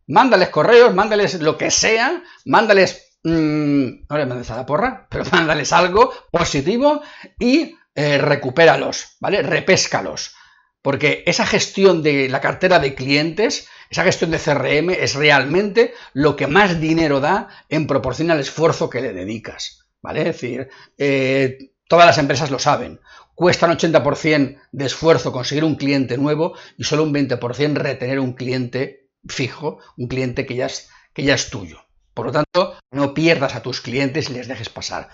mándales 0.06 0.50
correos, 0.50 0.94
mándales 0.94 1.42
lo 1.42 1.58
que 1.58 1.72
sea, 1.72 2.22
mándales, 2.46 3.18
no 3.24 4.18
le 4.18 4.26
mandes 4.28 4.52
a 4.52 4.58
la 4.58 4.68
porra, 4.68 5.08
pero 5.10 5.26
mándales 5.32 5.74
algo 5.74 6.14
positivo 6.32 7.02
y 7.40 7.76
eh, 7.96 8.20
recupéralos, 8.20 9.18
¿vale? 9.20 9.42
Repéscalos. 9.42 10.36
Porque 10.84 11.24
esa 11.26 11.46
gestión 11.48 12.04
de 12.04 12.30
la 12.30 12.40
cartera 12.40 12.78
de 12.78 12.94
clientes, 12.94 13.68
esa 13.90 14.04
gestión 14.04 14.32
de 14.32 14.40
CRM 14.40 14.92
es 14.92 15.16
realmente 15.16 15.94
lo 16.14 16.36
que 16.36 16.48
más 16.48 16.80
dinero 16.80 17.20
da 17.20 17.50
en 17.70 17.88
proporción 17.88 18.32
al 18.32 18.40
esfuerzo 18.40 18.90
que 18.90 19.02
le 19.02 19.14
dedicas, 19.14 19.88
¿vale? 20.02 20.22
Es 20.22 20.26
decir, 20.28 20.70
eh, 20.98 21.72
todas 21.88 22.06
las 22.06 22.18
empresas 22.18 22.52
lo 22.52 22.60
saben. 22.60 23.00
Cuesta 23.34 23.66
un 23.66 23.74
80% 23.74 24.60
de 24.72 24.86
esfuerzo 24.86 25.32
conseguir 25.32 25.64
un 25.64 25.76
cliente 25.76 26.18
nuevo 26.18 26.54
y 26.78 26.84
solo 26.84 27.04
un 27.04 27.14
20% 27.14 27.74
retener 27.76 28.20
un 28.20 28.34
cliente 28.34 29.10
fijo, 29.28 29.80
un 29.98 30.08
cliente 30.08 30.46
que 30.46 30.56
ya, 30.56 30.68
es, 30.68 30.90
que 31.14 31.24
ya 31.24 31.34
es 31.34 31.50
tuyo. 31.50 31.80
Por 32.14 32.28
lo 32.28 32.32
tanto, 32.32 32.78
no 32.92 33.14
pierdas 33.14 33.56
a 33.56 33.62
tus 33.62 33.82
clientes 33.82 34.30
y 34.30 34.34
les 34.34 34.48
dejes 34.48 34.70
pasar. 34.70 35.10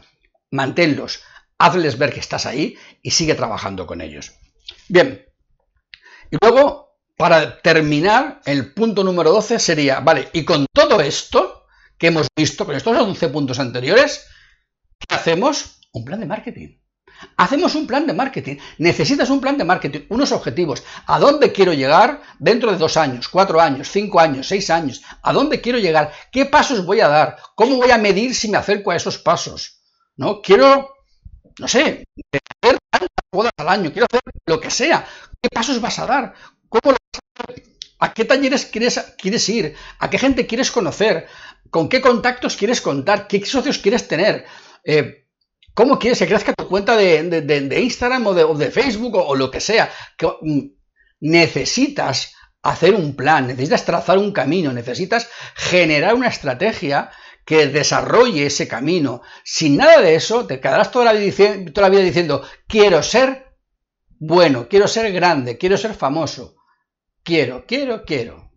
Manténlos, 0.52 1.24
hazles 1.58 1.98
ver 1.98 2.14
que 2.14 2.20
estás 2.20 2.46
ahí 2.46 2.78
y 3.02 3.12
sigue 3.12 3.36
trabajando 3.36 3.86
con 3.86 4.02
ellos. 4.02 4.34
Bien, 4.90 5.26
y 6.32 6.38
luego, 6.42 6.85
para 7.18 7.62
terminar, 7.62 8.42
el 8.46 8.74
punto 8.74 9.04
número 9.04 9.32
12 9.32 9.60
sería, 9.60 10.00
vale, 10.02 10.30
y 10.34 10.44
con 10.44 10.66
todo 10.72 11.00
esto 11.02 11.66
que 11.98 12.08
hemos 12.08 12.28
visto, 12.36 12.66
con 12.66 12.76
estos 12.76 12.98
11 12.98 13.30
puntos 13.30 13.60
anteriores, 13.60 14.26
¿qué 15.00 15.16
hacemos? 15.16 15.80
Un 15.94 16.04
plan 16.04 16.20
de 16.20 16.26
marketing. 16.26 16.78
Hacemos 17.38 17.76
un 17.76 17.88
plan 17.88 18.06
de 18.06 18.14
marketing. 18.14 18.58
Necesitas 18.78 19.30
un 19.30 19.40
plan 19.40 19.58
de 19.58 19.64
marketing, 19.64 20.02
unos 20.10 20.32
objetivos. 20.32 20.84
¿A 21.06 21.20
dónde 21.20 21.52
quiero 21.52 21.74
llegar 21.74 22.22
dentro 22.40 22.72
de 22.72 22.78
dos 22.78 22.98
años, 22.98 23.30
cuatro 23.30 23.62
años, 23.62 23.90
cinco 23.90 24.20
años, 24.20 24.48
seis 24.48 24.70
años? 24.70 25.02
¿A 25.22 25.32
dónde 25.32 25.62
quiero 25.62 25.80
llegar? 25.80 26.12
¿Qué 26.32 26.46
pasos 26.46 26.86
voy 26.86 27.00
a 27.00 27.08
dar? 27.08 27.38
¿Cómo 27.56 27.78
voy 27.78 27.92
a 27.92 27.98
medir 27.98 28.36
si 28.36 28.50
me 28.50 28.58
acerco 28.58 28.92
a 28.92 28.96
esos 28.96 29.18
pasos? 29.18 29.82
¿No? 30.18 30.42
Quiero, 30.42 30.96
no 31.60 31.68
sé, 31.68 32.04
hacer 32.62 32.78
tantas 32.90 33.10
bodas 33.32 33.52
al 33.58 33.70
año, 33.70 33.92
quiero 33.92 34.08
hacer 34.10 34.22
lo 34.46 34.60
que 34.60 34.70
sea. 34.70 35.06
¿Qué 35.42 35.50
pasos 35.50 35.80
vas 35.80 36.00
a 36.00 36.06
dar? 36.06 36.34
¿Cómo 36.76 36.92
lo 36.92 36.98
vas 37.12 37.58
a? 38.02 38.06
¿A 38.06 38.14
qué 38.14 38.26
talleres 38.26 38.66
quieres, 38.66 39.00
quieres 39.18 39.48
ir? 39.48 39.76
¿A 40.00 40.10
qué 40.10 40.18
gente 40.18 40.46
quieres 40.46 40.72
conocer? 40.72 41.28
¿Con 41.70 41.88
qué 41.88 42.02
contactos 42.02 42.58
quieres 42.58 42.82
contar? 42.82 43.28
¿Qué 43.28 43.46
socios 43.46 43.78
quieres 43.78 44.08
tener? 44.08 44.46
Eh, 44.84 45.28
¿Cómo 45.74 45.98
quieres 45.98 46.20
que 46.20 46.28
crezca 46.28 46.54
tu 46.54 46.68
cuenta 46.68 46.98
de, 46.98 47.80
Instagram 47.82 48.28
o 48.28 48.34
de, 48.34 48.72
Facebook 48.72 49.16
o, 49.16 49.36
lo 49.36 49.50
que 49.50 49.62
sea? 49.62 49.90
Mm, 50.42 50.68
necesitas 51.22 52.34
hacer 52.62 52.94
un 52.94 53.16
plan, 53.16 53.48
necesitas 53.48 53.86
trazar 53.86 54.18
un 54.18 54.32
camino, 54.34 54.74
necesitas 54.74 55.30
generar 55.56 56.16
una 56.16 56.28
estrategia 56.28 57.12
que 57.46 57.68
desarrolle 57.68 58.48
ese 58.48 58.68
camino. 58.68 59.22
Sin 59.44 59.78
nada 59.78 60.02
de 60.02 60.16
eso, 60.16 60.46
te 60.46 60.60
quedarás 60.60 60.92
toda 60.92 61.06
la, 61.06 61.14
vida 61.14 62.02
diciendo, 62.02 62.44
quiero 62.68 63.02
ser 63.04 63.46
bueno, 64.20 64.68
quiero 64.70 64.88
ser 64.88 65.12
grande, 65.12 65.58
quiero 65.58 65.78
ser 65.78 65.94
famoso. 65.94 66.56
Quiero, 67.26 67.66
quiero, 67.66 68.06
quiero. 68.06 68.52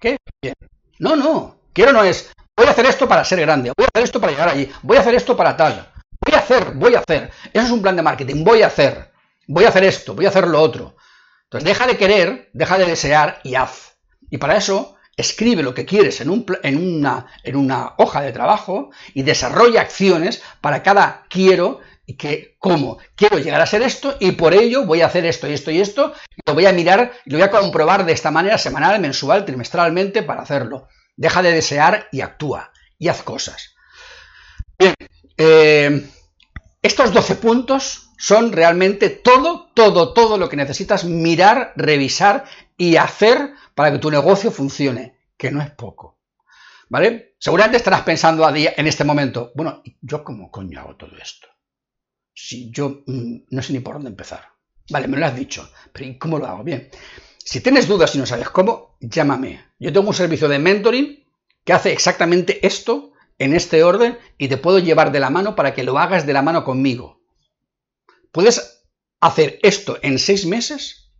¿Qué? 0.00 0.16
Bien. 0.40 0.54
No, 0.98 1.14
no. 1.14 1.58
Quiero 1.74 1.92
no 1.92 2.02
es, 2.02 2.32
voy 2.56 2.66
a 2.66 2.70
hacer 2.70 2.86
esto 2.86 3.06
para 3.06 3.22
ser 3.22 3.40
grande, 3.40 3.70
voy 3.76 3.84
a 3.84 3.88
hacer 3.92 4.04
esto 4.04 4.18
para 4.18 4.32
llegar 4.32 4.48
allí, 4.48 4.70
voy 4.82 4.96
a 4.96 5.00
hacer 5.00 5.14
esto 5.14 5.36
para 5.36 5.54
tal. 5.54 5.92
Voy 6.24 6.34
a 6.34 6.38
hacer, 6.38 6.72
voy 6.72 6.94
a 6.94 7.00
hacer. 7.00 7.30
Eso 7.52 7.66
es 7.66 7.70
un 7.70 7.82
plan 7.82 7.96
de 7.96 8.02
marketing. 8.02 8.42
Voy 8.42 8.62
a 8.62 8.68
hacer. 8.68 9.12
Voy 9.46 9.64
a 9.64 9.68
hacer 9.68 9.84
esto, 9.84 10.14
voy 10.14 10.24
a 10.24 10.30
hacer 10.30 10.48
lo 10.48 10.58
otro. 10.62 10.96
Entonces 11.44 11.68
deja 11.68 11.86
de 11.86 11.98
querer, 11.98 12.48
deja 12.54 12.78
de 12.78 12.86
desear 12.86 13.40
y 13.44 13.56
haz. 13.56 13.98
Y 14.30 14.38
para 14.38 14.56
eso 14.56 14.96
escribe 15.18 15.62
lo 15.62 15.74
que 15.74 15.84
quieres 15.84 16.22
en, 16.22 16.30
un, 16.30 16.46
en, 16.62 16.78
una, 16.78 17.26
en 17.42 17.56
una 17.56 17.92
hoja 17.98 18.22
de 18.22 18.32
trabajo 18.32 18.90
y 19.12 19.22
desarrolla 19.22 19.82
acciones 19.82 20.42
para 20.62 20.82
cada 20.82 21.26
quiero 21.28 21.80
que, 22.12 22.56
¿cómo? 22.58 22.98
Quiero 23.16 23.38
llegar 23.38 23.62
a 23.62 23.66
ser 23.66 23.80
esto 23.82 24.16
y 24.20 24.32
por 24.32 24.52
ello 24.52 24.84
voy 24.84 25.00
a 25.00 25.06
hacer 25.06 25.24
esto 25.24 25.48
y 25.48 25.54
esto 25.54 25.70
y 25.70 25.80
esto 25.80 26.12
y 26.36 26.40
lo 26.46 26.52
voy 26.54 26.66
a 26.66 26.72
mirar 26.72 27.12
y 27.24 27.30
lo 27.30 27.38
voy 27.38 27.46
a 27.46 27.50
comprobar 27.50 28.04
de 28.04 28.12
esta 28.12 28.30
manera 28.30 28.58
semanal, 28.58 29.00
mensual, 29.00 29.44
trimestralmente 29.46 30.22
para 30.22 30.42
hacerlo. 30.42 30.88
Deja 31.16 31.42
de 31.42 31.52
desear 31.52 32.08
y 32.12 32.20
actúa 32.20 32.72
y 32.98 33.08
haz 33.08 33.22
cosas. 33.22 33.74
Bien, 34.78 34.94
eh, 35.38 36.06
estos 36.82 37.12
12 37.12 37.36
puntos 37.36 38.10
son 38.18 38.52
realmente 38.52 39.08
todo, 39.08 39.70
todo, 39.74 40.12
todo 40.12 40.36
lo 40.36 40.48
que 40.48 40.56
necesitas 40.56 41.04
mirar, 41.04 41.72
revisar 41.76 42.44
y 42.76 42.96
hacer 42.96 43.54
para 43.74 43.92
que 43.92 43.98
tu 43.98 44.10
negocio 44.10 44.50
funcione, 44.50 45.18
que 45.36 45.50
no 45.50 45.62
es 45.62 45.70
poco. 45.70 46.18
¿Vale? 46.88 47.34
Seguramente 47.38 47.78
estarás 47.78 48.02
pensando 48.02 48.44
a 48.44 48.52
día, 48.52 48.74
en 48.76 48.86
este 48.86 49.04
momento, 49.04 49.52
bueno, 49.54 49.82
¿yo 50.00 50.22
cómo 50.22 50.50
coño 50.50 50.80
hago 50.80 50.96
todo 50.96 51.16
esto? 51.16 51.48
Si 52.34 52.70
yo 52.70 53.02
mm, 53.06 53.36
no 53.50 53.62
sé 53.62 53.72
ni 53.72 53.80
por 53.80 53.94
dónde 53.94 54.10
empezar. 54.10 54.48
Vale, 54.90 55.08
me 55.08 55.16
lo 55.16 55.26
has 55.26 55.36
dicho, 55.36 55.70
pero 55.92 56.04
¿y 56.04 56.18
cómo 56.18 56.38
lo 56.38 56.46
hago? 56.46 56.64
Bien. 56.64 56.90
Si 57.38 57.60
tienes 57.60 57.88
dudas 57.88 58.14
y 58.14 58.18
no 58.18 58.26
sabes 58.26 58.50
cómo, 58.50 58.96
llámame. 59.00 59.64
Yo 59.78 59.92
tengo 59.92 60.08
un 60.08 60.14
servicio 60.14 60.48
de 60.48 60.58
mentoring 60.58 61.24
que 61.64 61.72
hace 61.72 61.92
exactamente 61.92 62.66
esto 62.66 63.12
en 63.38 63.54
este 63.54 63.82
orden 63.82 64.18
y 64.38 64.48
te 64.48 64.56
puedo 64.56 64.78
llevar 64.78 65.12
de 65.12 65.20
la 65.20 65.30
mano 65.30 65.56
para 65.56 65.74
que 65.74 65.84
lo 65.84 65.98
hagas 65.98 66.26
de 66.26 66.32
la 66.32 66.42
mano 66.42 66.64
conmigo. 66.64 67.20
Puedes 68.32 68.82
hacer 69.20 69.58
esto 69.62 69.98
en 70.02 70.18
seis 70.18 70.46
meses 70.46 71.10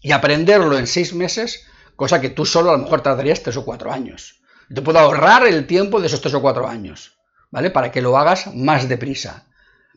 y 0.00 0.12
aprenderlo 0.12 0.78
en 0.78 0.86
seis 0.86 1.14
meses, 1.14 1.66
cosa 1.96 2.20
que 2.20 2.30
tú 2.30 2.44
solo 2.44 2.70
a 2.70 2.76
lo 2.76 2.82
mejor 2.82 3.02
tardarías 3.02 3.42
tres 3.42 3.56
o 3.56 3.64
cuatro 3.64 3.92
años. 3.92 4.40
Te 4.72 4.82
puedo 4.82 4.98
ahorrar 4.98 5.46
el 5.46 5.66
tiempo 5.66 6.00
de 6.00 6.06
esos 6.06 6.20
tres 6.20 6.34
o 6.34 6.42
cuatro 6.42 6.68
años, 6.68 7.18
¿vale? 7.50 7.70
Para 7.70 7.92
que 7.92 8.02
lo 8.02 8.16
hagas 8.16 8.54
más 8.54 8.88
deprisa. 8.88 9.46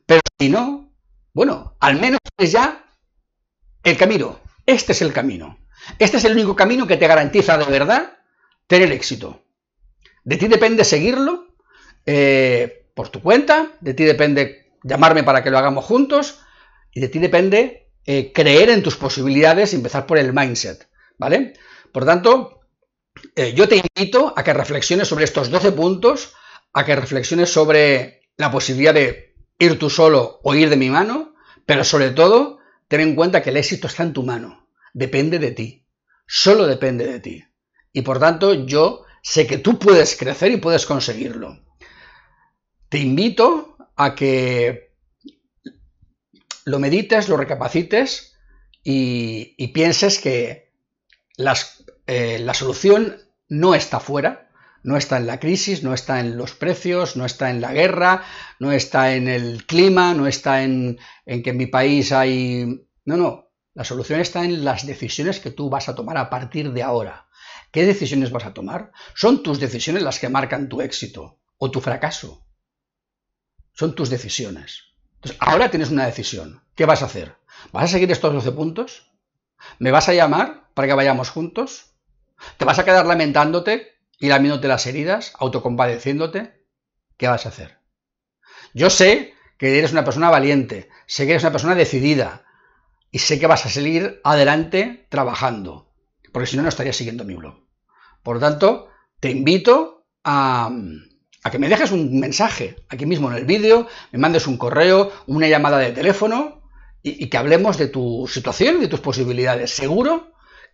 Pero 0.08 0.22
si 0.40 0.50
no, 0.50 0.92
bueno, 1.34 1.78
al 1.80 2.00
menos 2.00 2.20
es 2.38 2.52
ya 2.54 2.84
el 3.84 3.96
camino. 3.96 4.40
Este 4.66 4.94
es 4.94 5.02
el 5.04 5.14
camino. 5.14 5.60
Este 6.00 6.18
es 6.18 6.26
el 6.26 6.34
único 6.34 6.56
camino 6.56 6.88
que 6.88 6.98
te 6.98 7.08
garantiza 7.08 7.58
de 7.58 7.66
verdad 7.66 8.18
tener 8.66 8.92
éxito. 8.92 9.44
De 10.24 10.38
ti 10.38 10.48
depende 10.48 10.84
seguirlo 10.84 11.56
eh, 12.06 12.90
por 12.96 13.10
tu 13.10 13.22
cuenta, 13.22 13.74
de 13.80 13.94
ti 13.94 14.04
depende 14.04 14.74
llamarme 14.84 15.24
para 15.24 15.44
que 15.44 15.52
lo 15.52 15.58
hagamos 15.58 15.86
juntos 15.86 16.40
y 16.92 17.02
de 17.02 17.10
ti 17.10 17.20
depende 17.20 17.92
eh, 18.06 18.32
creer 18.34 18.70
en 18.70 18.82
tus 18.82 18.96
posibilidades 18.96 19.74
y 19.74 19.76
empezar 19.76 20.06
por 20.06 20.18
el 20.18 20.34
mindset, 20.34 20.90
¿vale? 21.18 21.54
Por 21.92 22.06
tanto, 22.06 22.62
eh, 23.36 23.54
yo 23.54 23.68
te 23.68 23.78
invito 23.78 24.34
a 24.36 24.44
que 24.44 24.54
reflexiones 24.54 25.08
sobre 25.08 25.26
estos 25.26 25.50
12 25.50 25.72
puntos, 25.74 26.34
a 26.74 26.86
que 26.86 26.96
reflexiones 26.96 27.52
sobre 27.52 28.22
la 28.38 28.52
posibilidad 28.52 28.94
de 28.94 29.27
ir 29.60 29.80
tú 29.80 29.90
solo 29.90 30.40
o 30.44 30.56
ir 30.56 30.70
de 30.70 30.78
mi 30.78 30.90
mano, 30.90 31.36
pero 31.66 31.84
sobre 31.84 32.12
todo, 32.12 32.60
ten 32.88 33.02
en 33.02 33.16
cuenta 33.16 33.42
que 33.42 33.50
el 33.50 33.58
éxito 33.58 33.88
está 33.88 34.04
en 34.04 34.14
tu 34.14 34.24
mano, 34.24 34.68
depende 34.94 35.40
de 35.40 35.52
ti, 35.52 35.86
solo 36.26 36.68
depende 36.68 37.06
de 37.06 37.20
ti. 37.20 37.44
Y 37.92 38.02
por 38.02 38.20
tanto, 38.20 38.54
yo 38.66 39.04
sé 39.22 39.48
que 39.48 39.58
tú 39.58 39.80
puedes 39.80 40.16
crecer 40.16 40.52
y 40.52 40.58
puedes 40.58 40.86
conseguirlo. 40.86 41.60
Te 42.90 43.00
invito 43.00 43.78
a 43.96 44.16
que 44.16 44.94
lo 46.66 46.80
medites, 46.80 47.28
lo 47.28 47.38
recapacites 47.38 48.38
y, 48.84 49.68
pienses 49.74 50.20
que 50.20 50.72
eh, 52.08 52.40
la 52.40 52.54
solución 52.54 53.18
no 53.50 53.76
está 53.76 54.00
fuera, 54.00 54.47
no 54.88 54.96
está 54.96 55.18
en 55.18 55.28
la 55.28 55.38
crisis, 55.38 55.84
no 55.84 55.94
está 55.94 56.22
en 56.22 56.38
los 56.38 56.54
precios, 56.54 57.18
no 57.18 57.26
está 57.26 57.50
en 57.50 57.60
la 57.60 57.74
guerra, 57.74 58.24
no 58.58 58.72
está 58.72 59.16
en 59.16 59.28
el 59.28 59.66
clima, 59.66 60.14
no 60.14 60.28
está 60.28 60.64
en, 60.64 60.98
que 61.26 61.50
en 61.50 61.58
mi 61.58 61.66
país 61.66 62.14
hay... 62.14 62.88
No, 63.04 63.18
no, 63.18 63.50
la 63.74 63.84
solución 63.84 64.22
está 64.22 64.46
en 64.46 64.64
las 64.64 64.88
decisiones 64.88 65.42
que 65.42 65.52
tú 65.52 65.70
vas 65.70 65.90
a 65.90 65.96
tomar 65.96 66.16
a 66.16 66.30
partir 66.30 66.72
de 66.72 66.84
ahora. 66.84 67.28
¿Qué 67.70 67.86
decisiones 67.86 68.32
vas 68.32 68.46
a 68.46 68.54
tomar? 68.54 68.94
Son 69.14 69.44
tus 69.44 69.60
decisiones 69.60 70.04
las 70.04 70.20
que 70.20 70.30
marcan 70.30 70.70
tu 70.70 70.80
éxito 70.80 71.38
o 71.58 71.70
tu 71.70 71.82
fracaso. 71.82 72.48
Son 73.74 73.94
tus 73.94 74.10
decisiones. 74.10 74.84
Entonces, 75.16 75.38
ahora 75.42 75.70
tienes 75.70 75.92
una 75.92 76.06
decisión. 76.06 76.64
¿Qué 76.76 76.86
vas 76.86 77.02
a 77.02 77.08
hacer? 77.08 77.36
¿Vas 77.74 77.84
a 77.84 77.88
seguir 77.88 78.10
estos 78.10 78.34
12 78.34 78.54
puntos? 78.54 79.12
¿Me 79.80 79.92
vas 79.92 80.08
a 80.08 80.14
llamar 80.14 80.70
para 80.74 80.88
que 80.88 80.94
vayamos 80.94 81.30
juntos? 81.30 81.92
¿Te 82.56 82.64
vas 82.64 82.80
a 82.80 82.86
quedar 82.86 83.06
lamentándote 83.06 83.97
y 84.20 84.28
lamiéndote 84.28 84.68
las 84.68 84.86
heridas, 84.88 85.34
autocompadeciéndote, 85.38 86.66
¿qué 87.18 87.28
vas 87.28 87.46
a 87.46 87.50
hacer? 87.50 87.80
Yo 88.74 88.90
sé 88.90 89.34
que 89.58 89.78
eres 89.78 89.92
una 89.92 90.04
persona 90.04 90.30
valiente, 90.30 90.90
sé 91.06 91.26
que 91.26 91.32
eres 91.32 91.44
una 91.44 91.52
persona 91.52 91.76
decidida 91.76 92.46
y 93.12 93.20
sé 93.20 93.40
que 93.40 93.48
vas 93.48 93.66
a 93.66 93.70
seguir 93.70 94.22
adelante 94.24 95.08
trabajando, 95.10 95.94
porque 96.32 96.48
si 96.48 96.58
no, 96.58 96.64
no 96.64 96.70
estarías 96.70 96.96
siguiendo 96.96 97.24
mi 97.24 97.36
blog. 97.36 97.56
Por 98.24 98.36
lo 98.36 98.42
tanto, 98.42 98.90
te 99.20 99.32
invito 99.32 100.08
a, 100.24 100.70
que 101.52 101.60
me 101.60 101.70
dejes 101.70 101.92
un 101.92 102.20
mensaje 102.20 102.76
aquí 102.90 103.06
mismo 103.06 103.32
en 103.32 103.38
el 103.38 103.46
vídeo, 103.46 103.88
me 104.12 104.20
mandes 104.20 104.48
un 104.48 104.58
correo, 104.58 105.12
una 105.28 105.48
llamada 105.48 105.78
de 105.78 105.92
teléfono 105.92 106.62
y, 107.02 107.24
y 107.24 107.30
que 107.30 107.38
hablemos 107.38 107.78
de 107.78 107.88
tu 107.88 108.28
situación 108.28 108.78
y 108.78 108.82
de 108.82 108.88
tus 108.88 109.00
posibilidades. 109.00 109.72
Seguro 109.72 110.27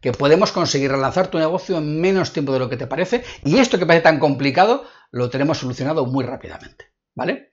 que 0.04 0.12
podemos 0.12 0.52
conseguir 0.52 0.92
relanzar 0.92 1.30
tu 1.30 1.40
negocio 1.40 1.78
en 1.78 2.02
menos 2.02 2.34
tiempo 2.34 2.52
de 2.52 2.60
lo 2.60 2.70
que 2.70 2.76
te 2.76 2.88
parece 2.88 3.24
y 3.46 3.58
esto 3.58 3.80
que 3.80 3.86
parece 3.86 4.04
tan 4.04 4.20
complicado 4.20 4.84
lo 5.12 5.30
tenemos 5.30 5.60
solucionado 5.60 6.06
muy 6.06 6.26
rápidamente, 6.26 6.92
¿vale? 7.16 7.50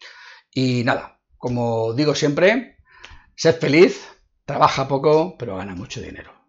Y 0.53 0.83
nada, 0.83 1.21
como 1.39 1.95
digo 1.95 2.17
siempre, 2.17 2.77
sed 3.37 3.55
feliz, 3.55 4.05
trabaja 4.45 4.89
poco, 4.89 5.37
pero 5.39 5.57
gana 5.59 5.77
mucho 5.77 6.01
dinero. 6.01 6.40